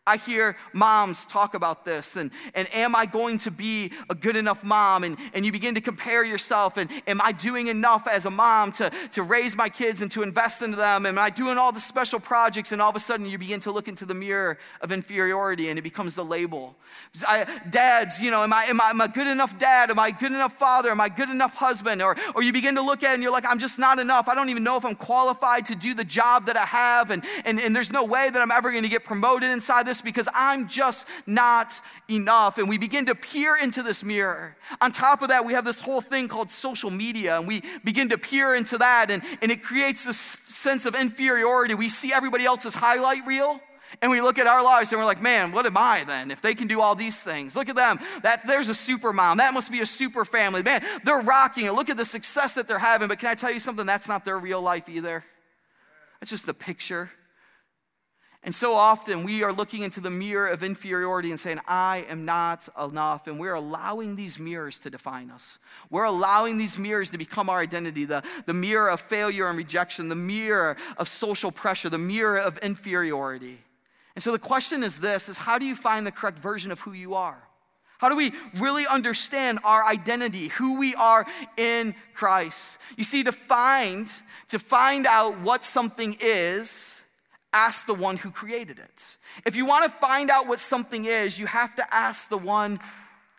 [0.04, 4.34] I hear moms talk about this and, and am I going to be a good
[4.34, 5.04] enough mom?
[5.04, 8.72] And, and you begin to compare yourself and am I doing enough as a mom
[8.72, 11.06] to, to raise my kids and to invest into them?
[11.06, 12.72] Am I doing all the special projects?
[12.72, 15.78] And all of a sudden you begin to look into the mirror of inferiority and
[15.78, 16.74] it becomes the label.
[17.28, 19.90] I, dads, you know, am I, am, I, am I good enough dad?
[19.90, 20.90] Am I good enough father?
[20.90, 22.02] Am I good enough husband?
[22.02, 24.28] Or, or you begin to look at and you're like, I'm just not enough.
[24.28, 27.12] I don't even know if I'm qualified to do the job that I have.
[27.12, 29.91] And, and, and there's no way that I'm ever going to get promoted inside this
[29.92, 32.56] this because I'm just not enough.
[32.56, 34.56] And we begin to peer into this mirror.
[34.80, 38.08] On top of that, we have this whole thing called social media, and we begin
[38.08, 41.74] to peer into that, and, and it creates this sense of inferiority.
[41.74, 43.60] We see everybody else's highlight reel.
[44.00, 46.30] And we look at our lives and we're like, man, what am I then?
[46.30, 47.98] If they can do all these things, look at them.
[48.22, 49.36] That there's a super mom.
[49.36, 50.62] That must be a super family.
[50.62, 51.72] Man, they're rocking it.
[51.72, 53.08] Look at the success that they're having.
[53.08, 53.84] But can I tell you something?
[53.84, 55.22] That's not their real life either.
[56.22, 57.10] It's just a picture.
[58.44, 62.24] And so often we are looking into the mirror of inferiority and saying, I am
[62.24, 63.28] not enough.
[63.28, 65.60] And we're allowing these mirrors to define us.
[65.90, 70.08] We're allowing these mirrors to become our identity the, the mirror of failure and rejection,
[70.08, 73.58] the mirror of social pressure, the mirror of inferiority.
[74.16, 76.80] And so the question is this is how do you find the correct version of
[76.80, 77.40] who you are?
[77.98, 81.24] How do we really understand our identity, who we are
[81.56, 82.78] in Christ?
[82.96, 84.10] You see, to find,
[84.48, 87.01] to find out what something is,
[87.52, 89.16] ask the one who created it.
[89.46, 92.80] If you want to find out what something is, you have to ask the one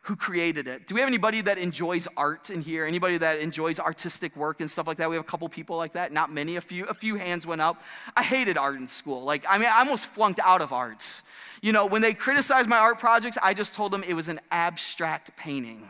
[0.04, 0.86] who created it.
[0.86, 2.86] Do we have anybody that enjoys art in here?
[2.86, 5.10] Anybody that enjoys artistic work and stuff like that?
[5.10, 6.12] We have a couple people like that.
[6.12, 7.82] Not many, a few, a few hands went up.
[8.16, 9.24] I hated art in school.
[9.24, 11.24] Like, I mean, I almost flunked out of arts.
[11.62, 14.42] You know, when they criticized my art projects, I just told them it was an
[14.52, 15.90] abstract painting.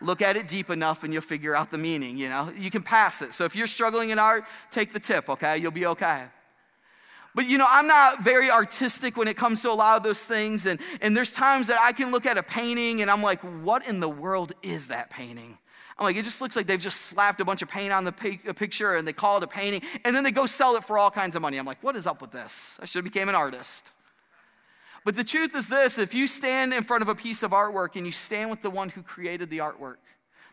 [0.00, 2.50] Look at it deep enough and you'll figure out the meaning, you know?
[2.58, 3.34] You can pass it.
[3.34, 5.58] So if you're struggling in art, take the tip, okay?
[5.58, 6.24] You'll be okay.
[7.34, 10.24] But you know, I'm not very artistic when it comes to a lot of those
[10.26, 10.66] things.
[10.66, 13.86] And, and there's times that I can look at a painting and I'm like, what
[13.86, 15.58] in the world is that painting?
[15.98, 18.12] I'm like, it just looks like they've just slapped a bunch of paint on the
[18.12, 19.82] picture and they call it a painting.
[20.04, 21.58] And then they go sell it for all kinds of money.
[21.58, 22.78] I'm like, what is up with this?
[22.82, 23.92] I should have became an artist.
[25.04, 27.96] But the truth is this if you stand in front of a piece of artwork
[27.96, 29.96] and you stand with the one who created the artwork,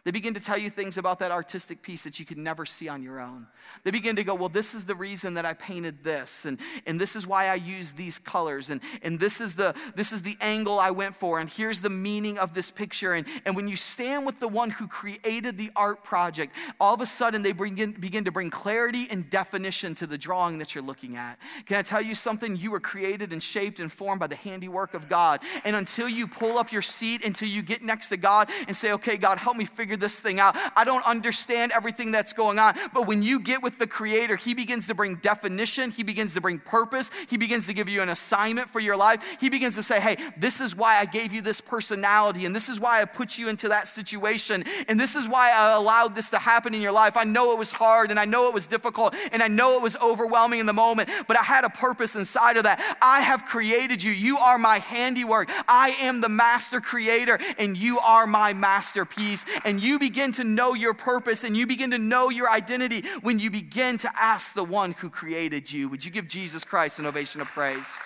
[0.03, 2.87] They begin to tell you things about that artistic piece that you could never see
[2.87, 3.47] on your own.
[3.83, 6.99] They begin to go, well, this is the reason that I painted this, and, and
[6.99, 10.37] this is why I used these colors, and, and this, is the, this is the
[10.41, 13.13] angle I went for, and here's the meaning of this picture.
[13.13, 17.01] And, and when you stand with the one who created the art project, all of
[17.01, 20.83] a sudden they begin, begin to bring clarity and definition to the drawing that you're
[20.83, 21.37] looking at.
[21.65, 22.55] Can I tell you something?
[22.55, 25.41] You were created and shaped and formed by the handiwork of God.
[25.63, 28.93] And until you pull up your seat, until you get next to God and say,
[28.93, 30.55] okay, God, help me figure this thing out.
[30.75, 32.75] I don't understand everything that's going on.
[32.93, 36.41] But when you get with the Creator, He begins to bring definition, He begins to
[36.41, 39.37] bring purpose, He begins to give you an assignment for your life.
[39.39, 42.69] He begins to say, hey, this is why I gave you this personality, and this
[42.69, 46.29] is why I put you into that situation, and this is why I allowed this
[46.31, 47.17] to happen in your life.
[47.17, 49.81] I know it was hard, and I know it was difficult, and I know it
[49.81, 52.79] was overwhelming in the moment, but I had a purpose inside of that.
[53.01, 54.11] I have created you.
[54.11, 55.49] You are my handiwork.
[55.67, 59.45] I am the master creator, and you are my masterpiece.
[59.65, 63.39] And you begin to know your purpose, and you begin to know your identity when
[63.39, 65.89] you begin to ask the one who created you.
[65.89, 67.97] Would you give Jesus Christ an ovation of praise?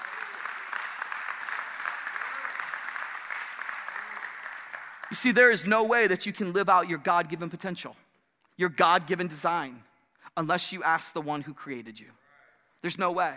[5.12, 7.96] You see, there is no way that you can live out your God given potential,
[8.58, 9.76] your God given design,
[10.36, 12.08] unless you ask the one who created you.
[12.82, 13.36] There's no way.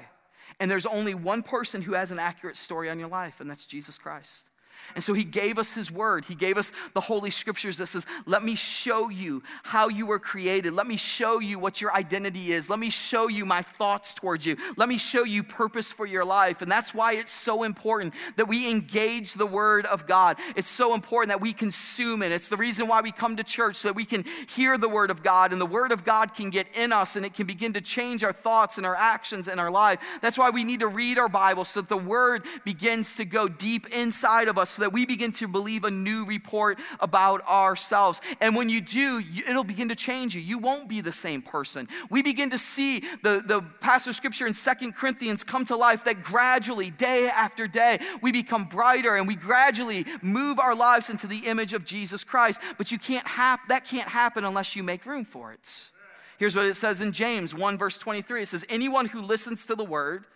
[0.59, 3.67] And there's only one person who has an accurate story on your life, and that's
[3.67, 4.49] Jesus Christ.
[4.95, 6.25] And so he gave us his word.
[6.25, 10.19] He gave us the holy scriptures that says, "Let me show you how you were
[10.19, 10.73] created.
[10.73, 12.71] Let me show you what your identity is.
[12.71, 14.57] Let me show you my thoughts towards you.
[14.77, 18.49] Let me show you purpose for your life." And that's why it's so important that
[18.49, 20.39] we engage the word of God.
[20.55, 22.33] It's so important that we consume it.
[22.33, 25.11] It's the reason why we come to church so that we can hear the word
[25.11, 27.73] of God and the word of God can get in us and it can begin
[27.75, 30.01] to change our thoughts and our actions in our life.
[30.21, 33.49] That's why we need to read our Bible so that the word begins to go
[33.49, 38.21] deep inside of us so that we begin to believe a new report about ourselves.
[38.41, 40.43] And when you do, it'll begin to change you.
[40.43, 41.89] You won't be the same person.
[42.11, 46.05] We begin to see the, the passage of scripture in Second Corinthians come to life
[46.05, 51.27] that gradually, day after day, we become brighter and we gradually move our lives into
[51.27, 52.61] the image of Jesus Christ.
[52.77, 55.91] But you can't hap- that can't happen unless you make room for it.
[56.39, 58.43] Here's what it says in James 1, verse 23.
[58.43, 60.27] It says, Anyone who listens to the word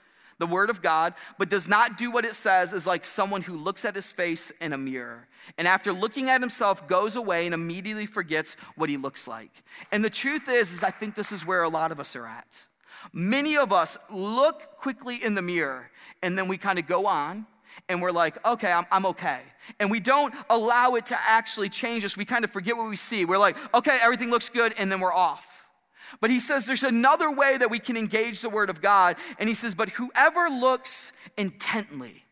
[0.40, 3.56] the word of God, but does not do what it says is like someone who
[3.56, 5.28] looks at his face in a mirror.
[5.58, 9.50] And after looking at himself, goes away and immediately forgets what he looks like.
[9.92, 12.26] And the truth is, is I think this is where a lot of us are
[12.26, 12.66] at.
[13.12, 15.90] Many of us look quickly in the mirror
[16.22, 17.46] and then we kind of go on
[17.88, 19.40] and we're like, okay, I'm, I'm okay.
[19.78, 22.16] And we don't allow it to actually change us.
[22.16, 23.24] We kind of forget what we see.
[23.24, 25.49] We're like, okay, everything looks good, and then we're off.
[26.20, 29.16] But he says there's another way that we can engage the word of God.
[29.38, 32.24] And he says, but whoever looks intently,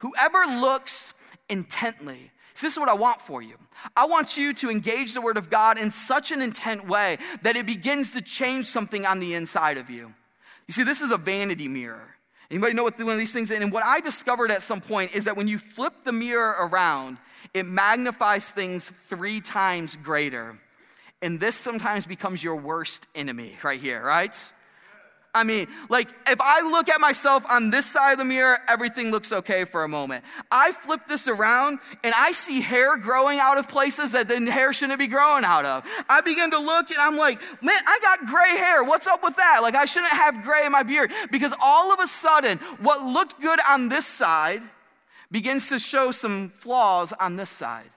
[0.00, 1.14] whoever looks
[1.48, 3.54] intently, so this is what I want for you.
[3.96, 7.56] I want you to engage the word of God in such an intent way that
[7.56, 10.12] it begins to change something on the inside of you.
[10.66, 12.16] You see, this is a vanity mirror.
[12.50, 13.60] Anybody know what one of these things is?
[13.60, 17.18] And what I discovered at some point is that when you flip the mirror around,
[17.54, 20.58] it magnifies things three times greater.
[21.20, 24.36] And this sometimes becomes your worst enemy right here, right?
[25.34, 29.10] I mean, like, if I look at myself on this side of the mirror, everything
[29.10, 30.24] looks okay for a moment.
[30.50, 34.72] I flip this around and I see hair growing out of places that the hair
[34.72, 35.84] shouldn't be growing out of.
[36.08, 38.82] I begin to look and I'm like, man, I got gray hair.
[38.84, 39.60] What's up with that?
[39.62, 43.40] Like, I shouldn't have gray in my beard because all of a sudden, what looked
[43.40, 44.62] good on this side
[45.30, 47.90] begins to show some flaws on this side.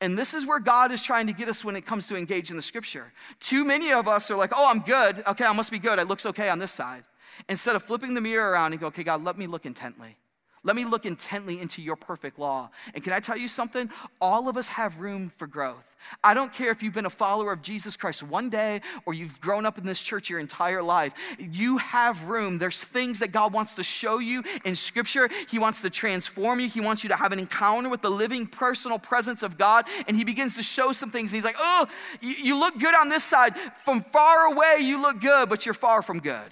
[0.00, 2.50] And this is where God is trying to get us when it comes to engage
[2.50, 3.12] in the scripture.
[3.40, 5.24] Too many of us are like, oh, I'm good.
[5.26, 5.98] Okay, I must be good.
[5.98, 7.02] It looks okay on this side.
[7.48, 10.16] Instead of flipping the mirror around and go, okay, God, let me look intently.
[10.64, 12.70] Let me look intently into your perfect law.
[12.94, 13.90] And can I tell you something?
[14.20, 15.96] All of us have room for growth.
[16.22, 19.40] I don't care if you've been a follower of Jesus Christ one day or you've
[19.40, 21.12] grown up in this church your entire life.
[21.38, 22.58] You have room.
[22.58, 25.28] There's things that God wants to show you in Scripture.
[25.48, 26.68] He wants to transform you.
[26.68, 29.86] He wants you to have an encounter with the living personal presence of God.
[30.06, 31.32] And He begins to show some things.
[31.32, 31.86] And He's like, oh,
[32.20, 33.56] you look good on this side.
[33.58, 36.48] From far away, you look good, but you're far from good.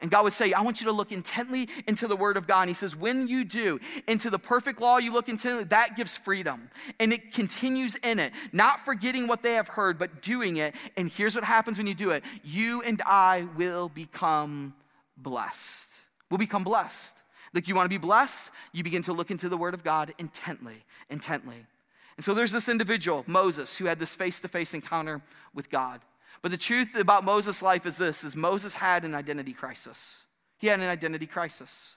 [0.00, 2.62] And God would say, I want you to look intently into the Word of God.
[2.62, 6.16] And He says, when you do, into the perfect law, you look intently, that gives
[6.16, 6.70] freedom.
[7.00, 10.74] And it continues in it, not forgetting what they have heard, but doing it.
[10.96, 14.74] And here's what happens when you do it you and I will become
[15.16, 16.02] blessed.
[16.30, 17.22] We'll become blessed.
[17.54, 20.12] Like you want to be blessed, you begin to look into the Word of God
[20.18, 21.66] intently, intently.
[22.16, 25.22] And so there's this individual, Moses, who had this face to face encounter
[25.54, 26.00] with God.
[26.42, 30.24] But the truth about Moses' life is this is Moses had an identity crisis.
[30.58, 31.96] He had an identity crisis.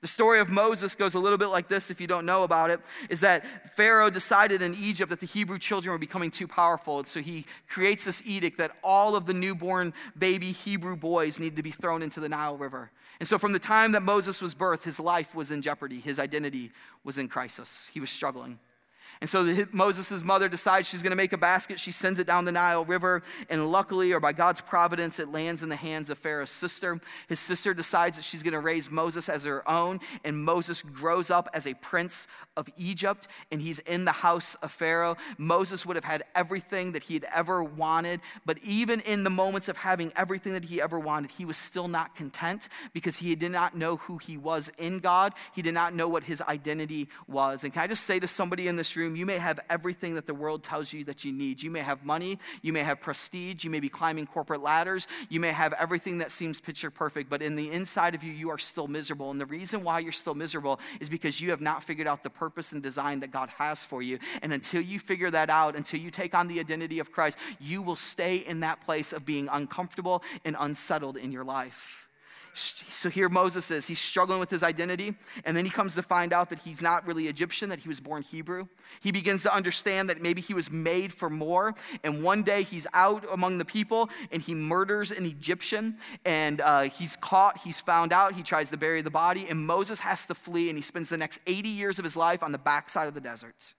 [0.00, 2.70] The story of Moses goes a little bit like this if you don't know about
[2.70, 6.98] it is that Pharaoh decided in Egypt that the Hebrew children were becoming too powerful.
[6.98, 11.56] And so he creates this edict that all of the newborn baby Hebrew boys need
[11.56, 12.92] to be thrown into the Nile River.
[13.18, 16.18] And so from the time that Moses was birthed, his life was in jeopardy, his
[16.18, 16.70] identity
[17.04, 17.90] was in crisis.
[17.92, 18.58] He was struggling.
[19.20, 21.78] And so Moses' mother decides she's going to make a basket.
[21.78, 23.20] She sends it down the Nile River.
[23.50, 26.98] And luckily, or by God's providence, it lands in the hands of Pharaoh's sister.
[27.28, 30.00] His sister decides that she's going to raise Moses as her own.
[30.24, 33.28] And Moses grows up as a prince of Egypt.
[33.52, 35.18] And he's in the house of Pharaoh.
[35.36, 38.20] Moses would have had everything that he had ever wanted.
[38.46, 41.88] But even in the moments of having everything that he ever wanted, he was still
[41.88, 45.34] not content because he did not know who he was in God.
[45.54, 47.64] He did not know what his identity was.
[47.64, 50.14] And can I just say to somebody in this room, room, you may have everything
[50.14, 51.62] that the world tells you that you need.
[51.62, 55.40] You may have money, you may have prestige, you may be climbing corporate ladders, you
[55.40, 58.58] may have everything that seems picture perfect, but in the inside of you, you are
[58.58, 59.30] still miserable.
[59.30, 62.30] And the reason why you're still miserable is because you have not figured out the
[62.30, 64.18] purpose and design that God has for you.
[64.42, 67.82] And until you figure that out, until you take on the identity of Christ, you
[67.82, 72.09] will stay in that place of being uncomfortable and unsettled in your life.
[72.52, 73.86] So here Moses is.
[73.86, 77.06] He's struggling with his identity, and then he comes to find out that he's not
[77.06, 78.66] really Egyptian, that he was born Hebrew.
[79.00, 81.74] He begins to understand that maybe he was made for more.
[82.02, 86.82] And one day he's out among the people and he murders an Egyptian, and uh,
[86.82, 90.34] he's caught, he's found out, he tries to bury the body, and Moses has to
[90.34, 93.14] flee, and he spends the next 80 years of his life on the backside of
[93.14, 93.74] the desert.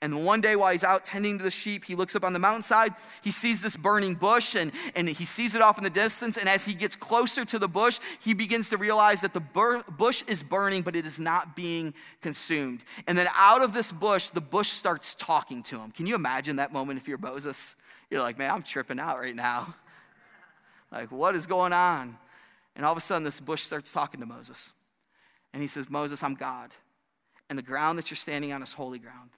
[0.00, 2.38] And one day while he's out tending to the sheep, he looks up on the
[2.38, 2.92] mountainside.
[3.22, 6.36] He sees this burning bush and, and he sees it off in the distance.
[6.36, 9.82] And as he gets closer to the bush, he begins to realize that the bur-
[9.96, 12.84] bush is burning, but it is not being consumed.
[13.06, 15.90] And then out of this bush, the bush starts talking to him.
[15.90, 17.76] Can you imagine that moment if you're Moses?
[18.10, 19.74] You're like, man, I'm tripping out right now.
[20.90, 22.16] Like, what is going on?
[22.74, 24.72] And all of a sudden, this bush starts talking to Moses.
[25.52, 26.70] And he says, Moses, I'm God.
[27.50, 29.28] And the ground that you're standing on is holy ground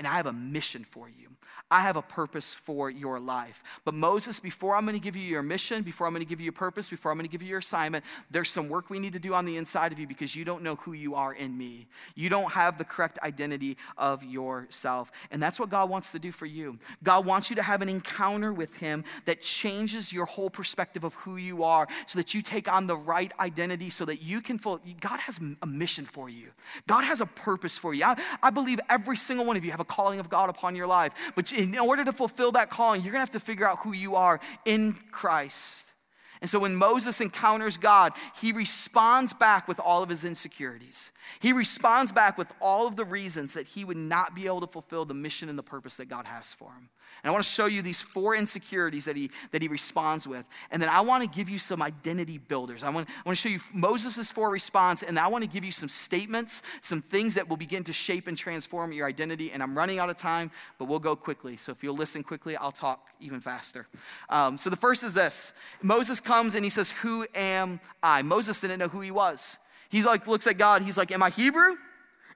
[0.00, 1.28] and I have a mission for you.
[1.70, 3.62] I have a purpose for your life.
[3.84, 6.40] But Moses, before I'm going to give you your mission, before I'm going to give
[6.40, 8.98] you your purpose, before I'm going to give you your assignment, there's some work we
[8.98, 11.32] need to do on the inside of you because you don't know who you are
[11.32, 11.86] in me.
[12.16, 15.12] You don't have the correct identity of yourself.
[15.30, 16.78] And that's what God wants to do for you.
[17.04, 21.14] God wants you to have an encounter with Him that changes your whole perspective of
[21.14, 24.58] who you are so that you take on the right identity so that you can
[24.58, 24.80] fulfill.
[25.00, 26.48] God has a mission for you,
[26.88, 28.04] God has a purpose for you.
[28.04, 30.86] I, I believe every single one of you have a calling of God upon your
[30.86, 31.14] life.
[31.34, 34.16] But in order to fulfill that calling, you're gonna have to figure out who you
[34.16, 35.92] are in Christ.
[36.40, 41.12] And so when Moses encounters God, he responds back with all of his insecurities.
[41.38, 44.66] He responds back with all of the reasons that he would not be able to
[44.66, 46.88] fulfill the mission and the purpose that God has for him.
[47.22, 50.46] And I want to show you these four insecurities that he, that he responds with.
[50.70, 52.82] And then I want to give you some identity builders.
[52.82, 55.64] I want, I want to show you Moses' four response, and I want to give
[55.64, 59.52] you some statements, some things that will begin to shape and transform your identity.
[59.52, 61.56] And I'm running out of time, but we'll go quickly.
[61.56, 63.86] So if you'll listen quickly, I'll talk even faster.
[64.28, 65.52] Um, so the first is this
[65.82, 68.22] Moses comes and he says, Who am I?
[68.22, 69.58] Moses didn't know who he was.
[69.90, 71.74] He's like, looks at God, he's like, Am I Hebrew?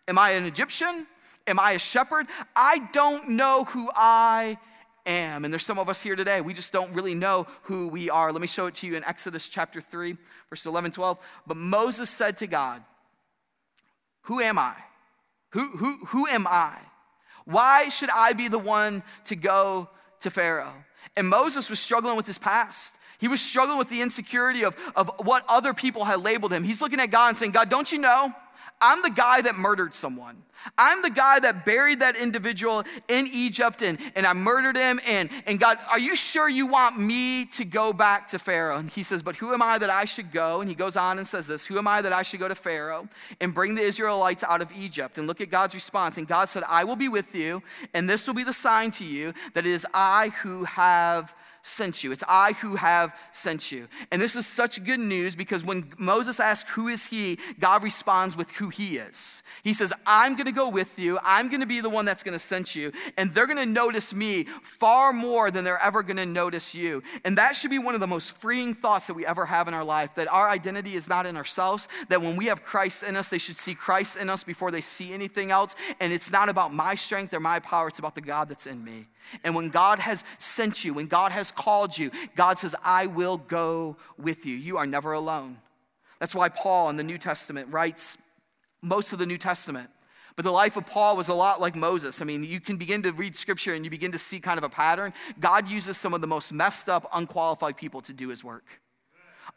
[0.07, 1.07] Am I an Egyptian?
[1.47, 2.27] Am I a shepherd?
[2.57, 4.59] I don't know who I
[5.07, 5.45] am.
[5.45, 8.33] And there's some of us here today, we just don't really know who we are.
[8.33, 10.17] Let me show it to you in Exodus chapter 3,
[10.51, 11.19] verse 11, 12.
[11.47, 12.83] But Moses said to God,
[14.23, 14.75] Who am I?
[15.51, 16.77] Who, who, who am I?
[17.45, 19.89] Why should I be the one to go
[20.21, 20.75] to Pharaoh?
[21.17, 22.99] And Moses was struggling with his past.
[23.19, 26.65] He was struggling with the insecurity of, of what other people had labeled him.
[26.65, 28.33] He's looking at God and saying, God, don't you know?
[28.81, 30.43] I'm the guy that murdered someone.
[30.79, 35.01] I'm the guy that buried that individual in Egypt and, and I murdered him.
[35.09, 38.79] And, and God, are you sure you want me to go back to Pharaoh?
[38.79, 40.61] And he says, But who am I that I should go?
[40.61, 42.55] And he goes on and says this Who am I that I should go to
[42.55, 43.09] Pharaoh
[43.41, 45.19] and bring the Israelites out of Egypt?
[45.19, 46.19] And look at God's response.
[46.19, 49.05] And God said, I will be with you, and this will be the sign to
[49.05, 52.13] you that it is I who have sent you.
[52.13, 53.89] It's I who have sent you.
[54.13, 57.39] And this is such good news because when Moses asks, Who is he?
[57.59, 59.43] God responds with who he is.
[59.63, 61.19] He says, I'm going to go with you.
[61.23, 62.93] I'm going to be the one that's going to send you.
[63.19, 67.03] And they're going to notice me far more than they're ever going to notice you.
[67.25, 69.75] And that should be one of the most freeing thoughts that we ever have in
[69.75, 73.17] our life that our identity is not in ourselves, that when we have Christ in
[73.17, 75.75] us, they should see Christ in us before they see anything else.
[76.01, 78.85] And it's not about my strength or my power, it's about the God that's in
[78.85, 79.07] me.
[79.43, 83.39] And when God has sent you, when God has called you, God says, I will
[83.39, 84.55] go with you.
[84.55, 85.57] You are never alone.
[86.19, 88.19] That's why Paul in the New Testament writes
[88.83, 89.91] most of the New Testament.
[90.37, 92.21] But the life of Paul was a lot like Moses.
[92.21, 94.65] I mean, you can begin to read scripture and you begin to see kind of
[94.65, 95.13] a pattern.
[95.39, 98.65] God uses some of the most messed up, unqualified people to do his work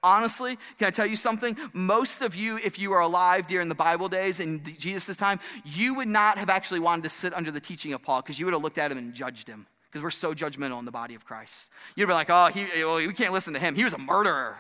[0.04, 1.58] Honestly, can I tell you something?
[1.74, 5.96] Most of you, if you are alive during the Bible days in Jesus' time, you
[5.96, 8.54] would not have actually wanted to sit under the teaching of Paul because you would
[8.54, 11.26] have looked at him and judged him because we're so judgmental in the body of
[11.26, 11.72] Christ.
[11.96, 13.74] You'd be like, oh, he, well, we can't listen to him.
[13.74, 14.58] He was a murderer.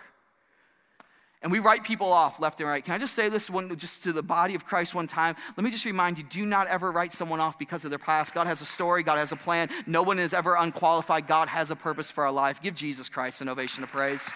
[1.47, 2.83] And we write people off left and right.
[2.83, 5.33] Can I just say this one just to the body of Christ one time?
[5.55, 8.33] Let me just remind you do not ever write someone off because of their past.
[8.33, 9.69] God has a story, God has a plan.
[9.85, 11.25] No one is ever unqualified.
[11.25, 12.61] God has a purpose for our life.
[12.61, 14.29] Give Jesus Christ an ovation of praise.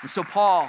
[0.00, 0.68] And so, Paul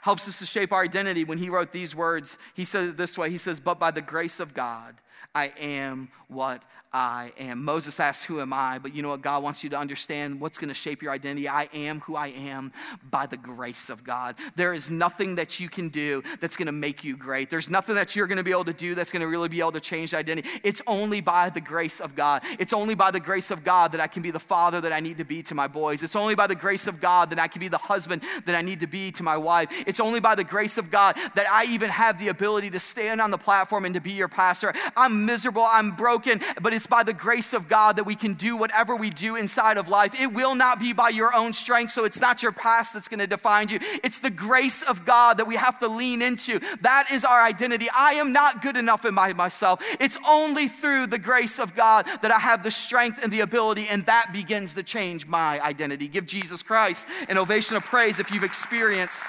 [0.00, 2.38] helps us to shape our identity when he wrote these words.
[2.54, 4.94] He said it this way He says, But by the grace of God,
[5.34, 6.62] I am what
[6.92, 7.64] I am.
[7.64, 8.78] Moses asked, Who am I?
[8.78, 9.22] But you know what?
[9.22, 11.48] God wants you to understand what's going to shape your identity.
[11.48, 12.70] I am who I am
[13.10, 14.36] by the grace of God.
[14.56, 17.48] There is nothing that you can do that's going to make you great.
[17.48, 19.60] There's nothing that you're going to be able to do that's going to really be
[19.60, 20.48] able to change identity.
[20.62, 22.42] It's only by the grace of God.
[22.58, 25.00] It's only by the grace of God that I can be the father that I
[25.00, 26.02] need to be to my boys.
[26.02, 28.60] It's only by the grace of God that I can be the husband that I
[28.60, 29.70] need to be to my wife.
[29.86, 33.22] It's only by the grace of God that I even have the ability to stand
[33.22, 34.74] on the platform and to be your pastor.
[34.94, 38.56] I'm miserable, I'm broken, but it's by the grace of God that we can do
[38.56, 40.20] whatever we do inside of life.
[40.20, 43.26] It will not be by your own strength, so it's not your past that's gonna
[43.26, 43.78] define you.
[44.02, 46.60] It's the grace of God that we have to lean into.
[46.80, 47.88] That is our identity.
[47.94, 49.82] I am not good enough in my, myself.
[50.00, 53.86] It's only through the grace of God that I have the strength and the ability,
[53.90, 56.08] and that begins to change my identity.
[56.08, 59.24] Give Jesus Christ an ovation of praise if you've experienced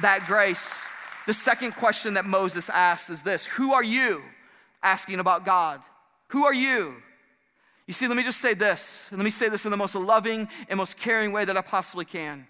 [0.00, 0.88] that grace.
[1.26, 4.22] The second question that Moses asked is this Who are you?
[4.82, 5.80] Asking about God.
[6.28, 6.96] Who are you?
[7.86, 10.46] You see, let me just say this, let me say this in the most loving
[10.68, 12.46] and most caring way that I possibly can.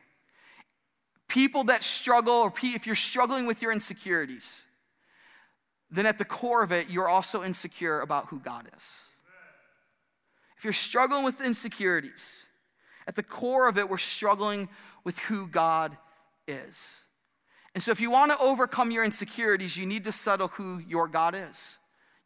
[1.29, 4.65] People that struggle, or if you're struggling with your insecurities,
[5.91, 9.05] then at the core of it, you're also insecure about who God is.
[10.57, 12.49] If you're struggling with insecurities,
[13.07, 14.69] at the core of it, we're struggling
[15.05, 15.97] with who God
[16.49, 17.03] is.
[17.75, 21.07] And so, if you want to overcome your insecurities, you need to settle who your
[21.07, 21.79] God is.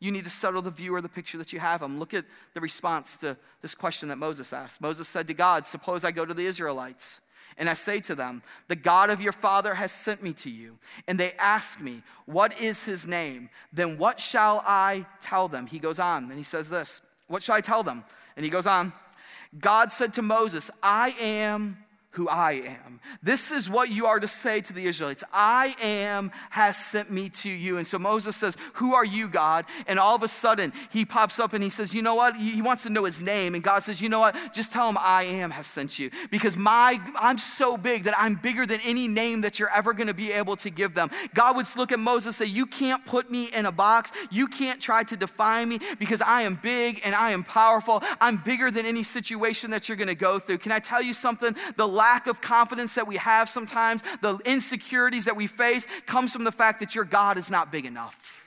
[0.03, 2.00] You need to settle the view or the picture that you have them.
[2.00, 2.24] Look at
[2.55, 4.80] the response to this question that Moses asked.
[4.80, 7.20] Moses said to God, Suppose I go to the Israelites
[7.57, 10.76] and I say to them, The God of your father has sent me to you.
[11.07, 13.48] And they ask me, What is his name?
[13.72, 15.68] Then what shall I tell them?
[15.68, 18.03] He goes on and he says this What shall I tell them?
[18.36, 18.92] And he goes on,
[19.57, 21.76] God said to Moses, I am
[22.12, 23.00] who I am.
[23.22, 27.28] This is what you are to say to the Israelites I am has sent me
[27.30, 27.78] to you.
[27.78, 29.64] And so Moses says, Who are you, God?
[29.86, 32.36] And all of a sudden, he pops up and he says, You know what?
[32.36, 33.54] He wants to know his name.
[33.54, 34.36] And God says, You know what?
[34.52, 36.10] Just tell him I am has sent you.
[36.30, 40.08] Because my I'm so big that I'm bigger than any name that you're ever going
[40.08, 41.10] to be able to give them.
[41.34, 44.12] God would look at Moses and say, You can't put me in a box.
[44.30, 48.02] You can't try to define me because I am big and I am powerful.
[48.20, 50.58] I'm bigger than any situation that you're going to go through.
[50.58, 51.56] Can I tell you something?
[51.76, 56.42] The lack of confidence that we have sometimes, the insecurities that we face, comes from
[56.42, 58.41] the fact that your God is not big enough.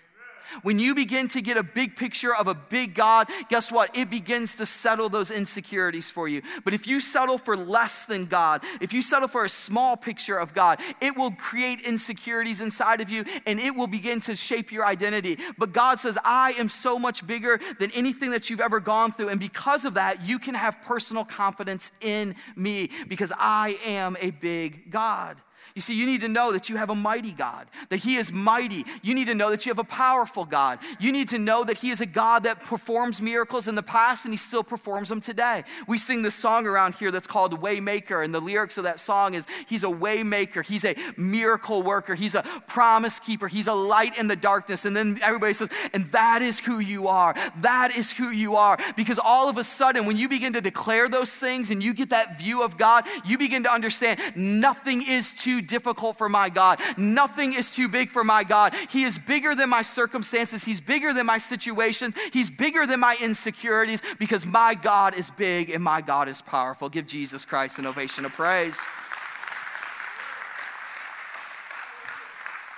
[0.63, 3.95] When you begin to get a big picture of a big God, guess what?
[3.95, 6.41] It begins to settle those insecurities for you.
[6.63, 10.37] But if you settle for less than God, if you settle for a small picture
[10.37, 14.71] of God, it will create insecurities inside of you and it will begin to shape
[14.71, 15.37] your identity.
[15.57, 19.29] But God says, I am so much bigger than anything that you've ever gone through.
[19.29, 24.31] And because of that, you can have personal confidence in me because I am a
[24.31, 25.37] big God.
[25.75, 28.31] You see, you need to know that you have a mighty God, that He is
[28.31, 28.85] mighty.
[29.03, 30.79] You need to know that you have a powerful God.
[31.01, 34.23] You need to know that He is a God that performs miracles in the past
[34.23, 35.63] and He still performs them today.
[35.85, 39.33] We sing this song around here that's called Waymaker, and the lyrics of that song
[39.33, 44.17] is He's a waymaker, He's a miracle worker, He's a promise keeper, He's a light
[44.17, 44.85] in the darkness.
[44.85, 47.35] And then everybody says, and that is who you are.
[47.57, 48.77] That is who you are.
[48.95, 52.11] Because all of a sudden, when you begin to declare those things and you get
[52.11, 56.79] that view of God, you begin to understand nothing is too difficult for my God.
[56.97, 58.73] Nothing is too big for my God.
[58.89, 63.17] He is bigger than my circumstances, He's bigger than my situations, He's bigger than my
[63.21, 66.89] insecurities because my God is big and my God is powerful.
[66.89, 68.79] Give Jesus Christ an ovation of praise.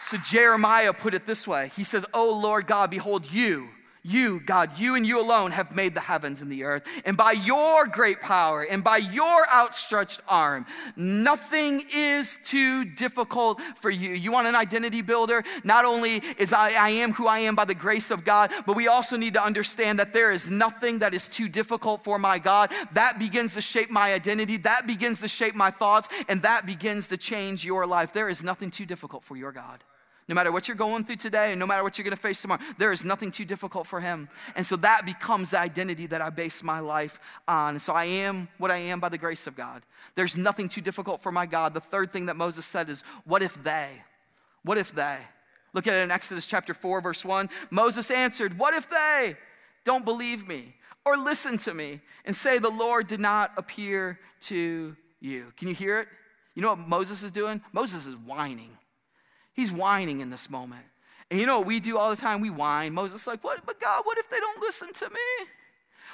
[0.01, 3.69] So Jeremiah put it this way He says, Oh Lord God, behold, you
[4.08, 6.88] you, God, you and you alone have made the heavens and the earth.
[7.03, 13.89] And by your great power and by your outstretched arm, nothing is too difficult for
[13.89, 14.12] you.
[14.12, 15.43] You want an identity builder?
[15.66, 18.78] Not only is I, I am who I am by the grace of God, but
[18.78, 22.39] we also need to understand that there is nothing that is too difficult for my
[22.39, 22.72] God.
[22.93, 27.10] That begins to shape my identity, that begins to shape my thoughts, and that begins
[27.10, 28.14] to change your life.
[28.14, 29.84] There is nothing too difficult for your God.
[30.28, 32.91] No matter what you're going through today, no matter what you're gonna face tomorrow, there
[32.91, 34.28] is nothing too difficult for him.
[34.55, 37.80] And so that becomes the identity that I base my life on.
[37.80, 39.84] So I am what I am by the grace of God.
[40.15, 41.73] There's nothing too difficult for my God.
[41.73, 43.88] The third thing that Moses said is, What if they?
[44.63, 45.17] What if they?
[45.73, 47.49] Look at it in Exodus chapter 4, verse 1.
[47.71, 49.36] Moses answered, What if they
[49.86, 50.75] don't believe me
[51.05, 55.53] or listen to me and say, The Lord did not appear to you?
[55.55, 56.09] Can you hear it?
[56.53, 57.61] You know what Moses is doing?
[57.71, 58.71] Moses is whining.
[59.58, 60.86] He's whining in this moment.
[61.32, 62.41] And you know what we do all the time?
[62.41, 62.93] We whine.
[62.93, 65.47] Moses like, what, but God, what if they don't listen to me?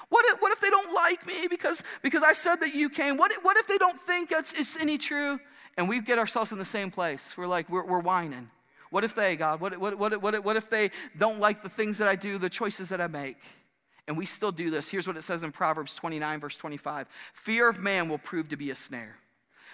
[0.07, 3.17] What if, what if they don't like me because, because I said that you came?
[3.17, 5.39] What if, what if they don't think it's, it's any true?
[5.77, 7.37] And we get ourselves in the same place.
[7.37, 8.49] We're like, we're, we're whining.
[8.91, 9.59] What if they, God?
[9.59, 12.49] What, what, what, what, what if they don't like the things that I do, the
[12.49, 13.37] choices that I make?
[14.07, 14.89] And we still do this.
[14.89, 18.57] Here's what it says in Proverbs 29, verse 25 Fear of man will prove to
[18.57, 19.17] be a snare,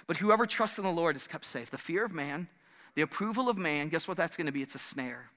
[0.08, 1.70] but whoever trusts in the Lord is kept safe.
[1.70, 2.48] The fear of man
[2.96, 4.62] the approval of man, guess what that's going to be?
[4.62, 5.32] It's a snare.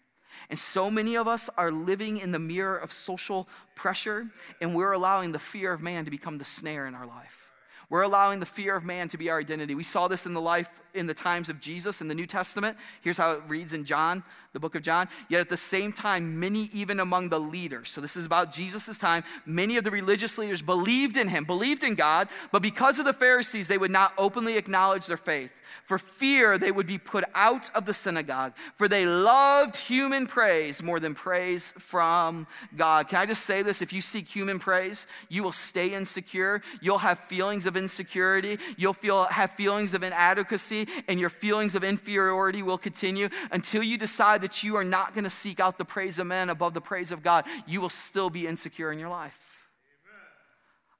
[0.50, 4.26] And so many of us are living in the mirror of social pressure,
[4.60, 7.48] and we're allowing the fear of man to become the snare in our life.
[7.88, 9.74] We're allowing the fear of man to be our identity.
[9.74, 12.76] We saw this in the life in the times of Jesus in the New Testament.
[13.00, 14.22] Here's how it reads in John,
[14.52, 15.08] the book of John.
[15.28, 18.98] Yet at the same time, many even among the leaders, so this is about Jesus'
[18.98, 23.04] time, many of the religious leaders believed in him, believed in God, but because of
[23.04, 25.58] the Pharisees, they would not openly acknowledge their faith.
[25.84, 30.82] For fear they would be put out of the synagogue, for they loved human praise
[30.82, 33.08] more than praise from God.
[33.08, 33.82] Can I just say this?
[33.82, 36.62] If you seek human praise, you will stay insecure.
[36.80, 38.58] You'll have feelings of insecurity.
[38.76, 43.98] You'll feel, have feelings of inadequacy, and your feelings of inferiority will continue until you
[43.98, 46.80] decide that you are not going to seek out the praise of men above the
[46.80, 47.46] praise of God.
[47.66, 49.68] You will still be insecure in your life.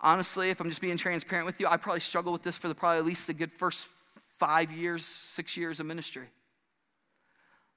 [0.01, 2.74] Honestly, if I'm just being transparent with you, I probably struggled with this for the
[2.74, 3.89] probably at least the good first
[4.39, 6.26] five years, six years of ministry.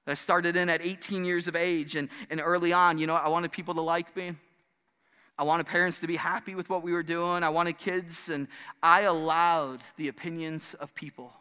[0.07, 3.29] I started in at 18 years of age, and, and early on, you know, I
[3.29, 4.33] wanted people to like me.
[5.37, 7.43] I wanted parents to be happy with what we were doing.
[7.43, 8.47] I wanted kids, and
[8.81, 11.33] I allowed the opinions of people,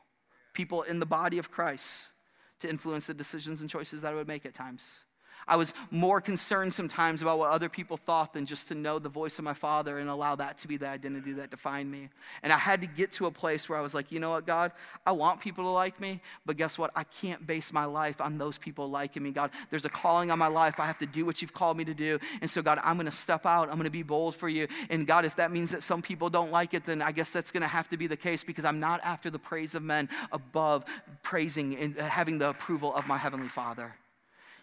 [0.54, 2.12] people in the body of Christ,
[2.60, 5.04] to influence the decisions and choices that I would make at times.
[5.46, 9.08] I was more concerned sometimes about what other people thought than just to know the
[9.08, 12.08] voice of my father and allow that to be the identity that defined me.
[12.42, 14.46] And I had to get to a place where I was like, you know what,
[14.46, 14.72] God,
[15.06, 16.90] I want people to like me, but guess what?
[16.94, 19.32] I can't base my life on those people liking me.
[19.32, 20.80] God, there's a calling on my life.
[20.80, 22.18] I have to do what you've called me to do.
[22.40, 23.68] And so, God, I'm going to step out.
[23.68, 24.68] I'm going to be bold for you.
[24.90, 27.50] And God, if that means that some people don't like it, then I guess that's
[27.50, 30.08] going to have to be the case because I'm not after the praise of men
[30.32, 30.84] above
[31.22, 33.94] praising and having the approval of my Heavenly Father.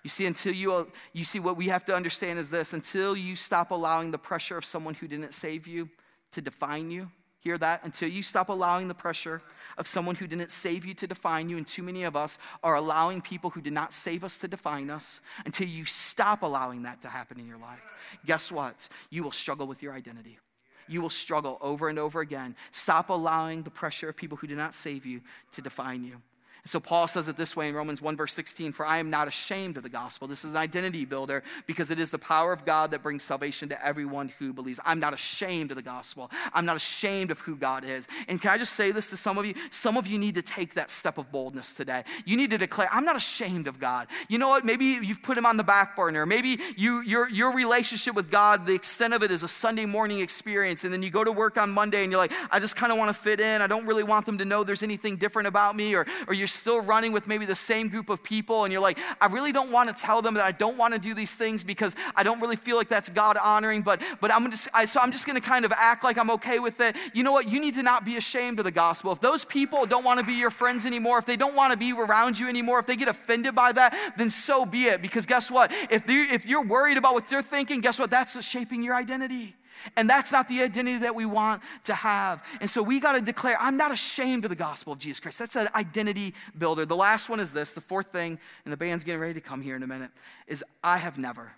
[0.04, 3.36] You see, until you, you see, what we have to understand is this until you
[3.36, 5.90] stop allowing the pressure of someone who didn't save you
[6.32, 7.82] to define you, hear that?
[7.84, 9.42] Until you stop allowing the pressure
[9.78, 12.76] of someone who didn't save you to define you, and too many of us are
[12.76, 17.02] allowing people who did not save us to define us, until you stop allowing that
[17.02, 17.94] to happen in your life,
[18.26, 18.90] guess what?
[19.12, 20.40] You will struggle with your identity
[20.88, 22.54] you will struggle over and over again.
[22.72, 25.22] Stop allowing the pressure of people who did not save you
[25.52, 26.22] to define you.
[26.64, 29.28] So Paul says it this way in Romans 1, verse 16 For I am not
[29.28, 30.28] ashamed of the gospel.
[30.28, 33.70] This is an identity builder because it is the power of God that brings salvation
[33.70, 34.80] to everyone who believes.
[34.86, 36.30] I'm not ashamed of the gospel.
[36.54, 38.08] I'm not ashamed of who God is.
[38.28, 39.56] And can I just say this to some of you?
[39.72, 42.04] Some of you need to take that step of boldness today.
[42.26, 44.08] You need to declare, I'm not ashamed of God.
[44.30, 44.64] You know what?
[44.64, 46.28] Maybe you've put him on the back burner.
[46.28, 50.20] Maybe you, your, your relationship with God, the extent of it is a Sunday morning
[50.20, 50.84] experience.
[50.84, 53.00] And then you go to work on Monday and you're like, I just kind of
[53.00, 53.64] want to fit in.
[53.64, 55.96] I don't really want them to know there's anything different about me.
[55.96, 58.98] Or, or you're still running with maybe the same group of people and you're like,
[59.20, 61.64] I really don't want to tell them that I don't want to do these things
[61.64, 65.00] because I don't really feel like that's God honoring, but, but I'm just, I, so
[65.02, 66.96] I'm just going to kind of act like I'm okay with it.
[67.14, 67.50] You know what?
[67.50, 69.12] You need to not be ashamed of the gospel.
[69.12, 71.78] If those people don't want to be your friends anymore, if they don't want to
[71.78, 75.02] be around you anymore, if they get offended by that, then so be it.
[75.02, 75.72] Because guess what?
[75.90, 78.10] If, if you're worried about what they're thinking, guess what?
[78.10, 79.56] That's shaping your identity.
[79.96, 82.44] And that's not the identity that we want to have.
[82.60, 85.40] And so we got to declare, I'm not ashamed of the gospel of Jesus Christ.
[85.40, 86.86] That's an identity builder.
[86.86, 89.62] The last one is this the fourth thing, and the band's getting ready to come
[89.62, 90.12] here in a minute,
[90.48, 91.52] is I have never.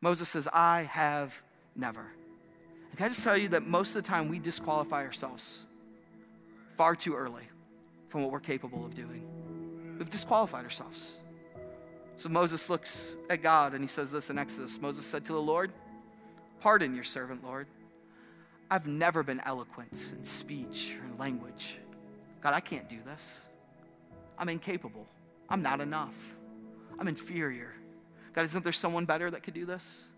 [0.00, 1.42] Moses says, I have
[1.76, 2.06] never.
[2.90, 5.66] And can I just tell you that most of the time we disqualify ourselves
[6.76, 7.44] far too early
[8.08, 9.26] from what we're capable of doing?
[9.98, 11.20] We've disqualified ourselves.
[12.16, 15.40] So Moses looks at God and he says this in Exodus Moses said to the
[15.40, 15.72] Lord,
[16.60, 17.66] Pardon your servant, Lord.
[18.70, 21.78] I've never been eloquent in speech or in language.
[22.40, 23.46] God, I can't do this.
[24.38, 25.06] I'm incapable.
[25.48, 26.16] I'm not enough.
[26.98, 27.74] I'm inferior.
[28.32, 30.08] God, isn't there someone better that could do this?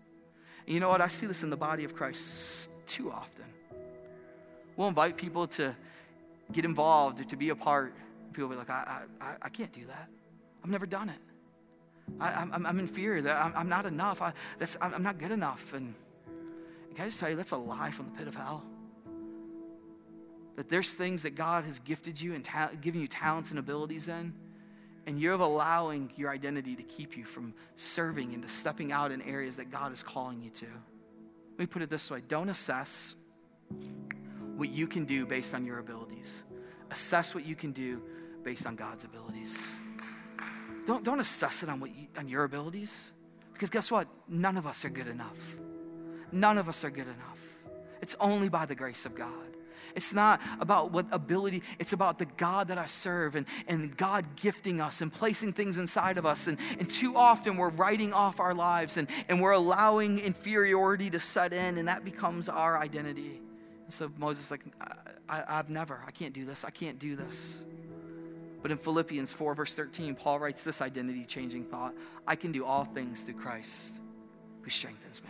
[0.65, 1.01] And you know what?
[1.01, 3.45] I see this in the body of Christ too often.
[4.75, 5.75] We'll invite people to
[6.51, 7.93] get involved or to be a part.
[8.33, 10.09] People will be like, I, I, I can't do that.
[10.63, 11.19] I've never done it.
[12.19, 14.21] I, am I'm in fear that I'm, I'm not enough.
[14.21, 15.73] I, that's, I'm not good enough.
[15.73, 15.95] And
[16.93, 18.63] can I just tell you, that's a lie from the pit of hell.
[20.55, 24.07] That there's things that God has gifted you and ta- given you talents and abilities
[24.07, 24.33] in,
[25.05, 29.21] and you're allowing your identity to keep you from serving and to stepping out in
[29.23, 30.65] areas that God is calling you to.
[31.51, 33.15] Let me put it this way don't assess
[34.55, 36.43] what you can do based on your abilities,
[36.91, 38.01] assess what you can do
[38.43, 39.71] based on God's abilities.
[40.85, 43.13] Don't, don't assess it on, what you, on your abilities,
[43.53, 44.07] because guess what?
[44.27, 45.55] None of us are good enough.
[46.33, 47.39] None of us are good enough.
[48.01, 49.31] It's only by the grace of God.
[49.95, 54.25] It's not about what ability, it's about the God that I serve and, and God
[54.35, 56.47] gifting us and placing things inside of us.
[56.47, 61.19] And, and too often we're writing off our lives and, and we're allowing inferiority to
[61.19, 63.39] set in, and that becomes our identity.
[63.83, 64.95] And so Moses like, I,
[65.29, 67.63] I, I've never, I can't do this, I can't do this.
[68.63, 71.93] But in Philippians 4, verse 13, Paul writes this identity changing thought
[72.27, 74.01] I can do all things through Christ
[74.63, 75.29] who strengthens me.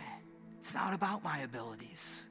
[0.64, 2.26] It's not about my abilities.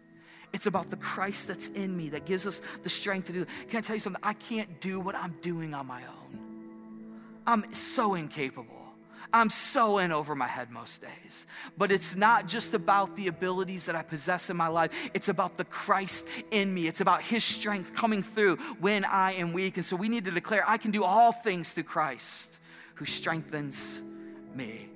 [0.53, 3.45] It's about the Christ that's in me that gives us the strength to do.
[3.69, 4.23] Can I tell you something?
[4.23, 6.39] I can't do what I'm doing on my own.
[7.45, 8.81] I'm so incapable.
[9.31, 11.45] I'm so in over my head most days.
[11.77, 15.55] But it's not just about the abilities that I possess in my life, it's about
[15.55, 16.87] the Christ in me.
[16.87, 19.77] It's about His strength coming through when I am weak.
[19.77, 22.59] And so we need to declare I can do all things through Christ
[22.95, 24.01] who strengthens
[24.55, 24.89] me.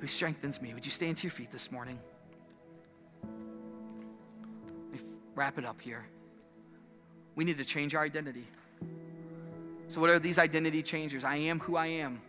[0.00, 0.74] Who strengthens me.
[0.74, 2.00] Would you stand to your feet this morning?
[5.40, 6.04] Wrap it up here.
[7.34, 8.46] We need to change our identity.
[9.88, 11.24] So, what are these identity changers?
[11.24, 12.20] I am who I am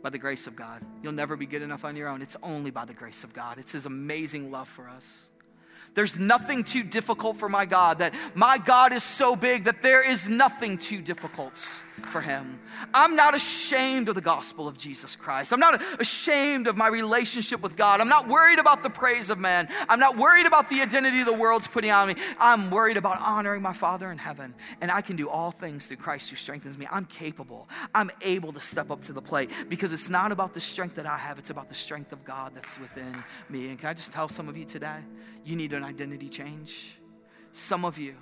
[0.00, 0.80] by the grace of God.
[1.02, 2.22] You'll never be good enough on your own.
[2.22, 3.58] It's only by the grace of God.
[3.58, 5.32] It's His amazing love for us.
[5.94, 10.08] There's nothing too difficult for my God, that my God is so big that there
[10.08, 12.60] is nothing too difficult for him.
[12.94, 15.52] I'm not ashamed of the gospel of Jesus Christ.
[15.52, 18.00] I'm not ashamed of my relationship with God.
[18.00, 19.68] I'm not worried about the praise of man.
[19.88, 22.14] I'm not worried about the identity the world's putting on me.
[22.38, 24.54] I'm worried about honoring my Father in heaven.
[24.80, 26.86] And I can do all things through Christ who strengthens me.
[26.90, 27.68] I'm capable.
[27.94, 31.06] I'm able to step up to the plate because it's not about the strength that
[31.06, 33.12] I have, it's about the strength of God that's within
[33.48, 33.68] me.
[33.68, 34.98] And can I just tell some of you today,
[35.44, 36.98] you need an identity change?
[37.52, 38.14] Some of you,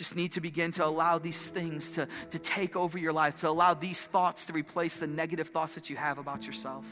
[0.00, 3.50] just need to begin to allow these things to, to take over your life, to
[3.50, 6.88] allow these thoughts to replace the negative thoughts that you have about yourself.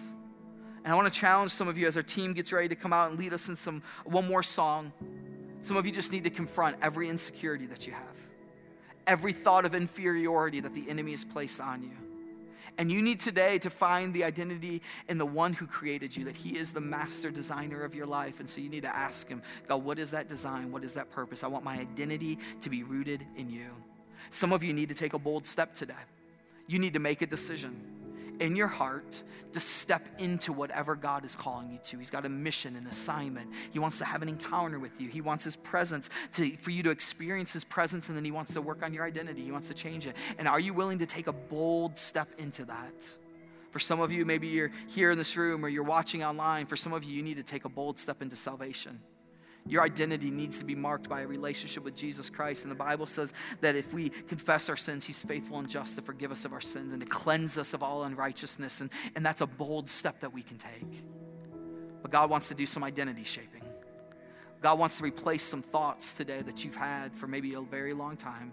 [0.85, 2.93] And I want to challenge some of you as our team gets ready to come
[2.93, 4.93] out and lead us in some one more song.
[5.63, 8.17] Some of you just need to confront every insecurity that you have,
[9.07, 12.08] every thought of inferiority that the enemy has placed on you.
[12.79, 16.37] And you need today to find the identity in the one who created you, that
[16.37, 18.39] he is the master designer of your life.
[18.39, 20.71] And so you need to ask him, God, what is that design?
[20.71, 21.43] What is that purpose?
[21.43, 23.67] I want my identity to be rooted in you.
[24.31, 25.95] Some of you need to take a bold step today.
[26.69, 27.98] You need to make a decision
[28.41, 29.23] in your heart
[29.53, 31.99] to step into whatever God is calling you to.
[31.99, 33.51] He's got a mission, an assignment.
[33.73, 35.09] He wants to have an encounter with you.
[35.09, 38.55] He wants His presence to, for you to experience His presence, and then He wants
[38.55, 39.43] to work on your identity.
[39.43, 40.15] He wants to change it.
[40.39, 43.17] And are you willing to take a bold step into that?
[43.71, 46.67] For some of you, maybe you're here in this room or you're watching online.
[46.67, 49.01] For some of you, you need to take a bold step into salvation.
[49.69, 52.65] Your identity needs to be marked by a relationship with Jesus Christ.
[52.65, 56.03] And the Bible says that if we confess our sins, He's faithful and just to
[56.03, 58.81] forgive us of our sins and to cleanse us of all unrighteousness.
[58.81, 61.05] And, and that's a bold step that we can take.
[62.01, 63.63] But God wants to do some identity shaping.
[64.63, 68.17] God wants to replace some thoughts today that you've had for maybe a very long
[68.17, 68.53] time.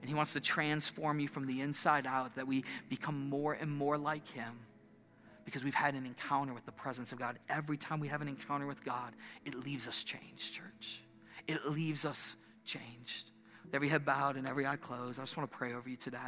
[0.00, 3.70] And He wants to transform you from the inside out, that we become more and
[3.70, 4.58] more like Him
[5.48, 7.38] because we've had an encounter with the presence of God.
[7.48, 9.14] Every time we have an encounter with God,
[9.46, 11.02] it leaves us changed, church.
[11.46, 12.36] It leaves us
[12.66, 13.30] changed.
[13.72, 16.18] every head bowed and every eye closed, I just want to pray over you today.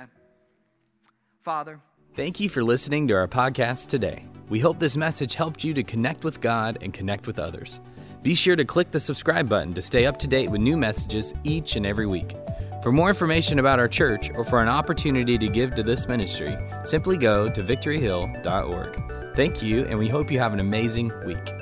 [1.43, 1.81] Father,
[2.15, 4.25] Thank you for listening to our podcast today.
[4.49, 7.81] We hope this message helped you to connect with God and connect with others.
[8.23, 11.35] Be sure to click the subscribe button to stay up to date with new messages
[11.45, 12.35] each and every week.
[12.83, 16.57] For more information about our church or for an opportunity to give to this ministry,
[16.85, 19.37] simply go to victoryhill.org.
[19.37, 21.53] Thank you, and we hope you have an amazing week.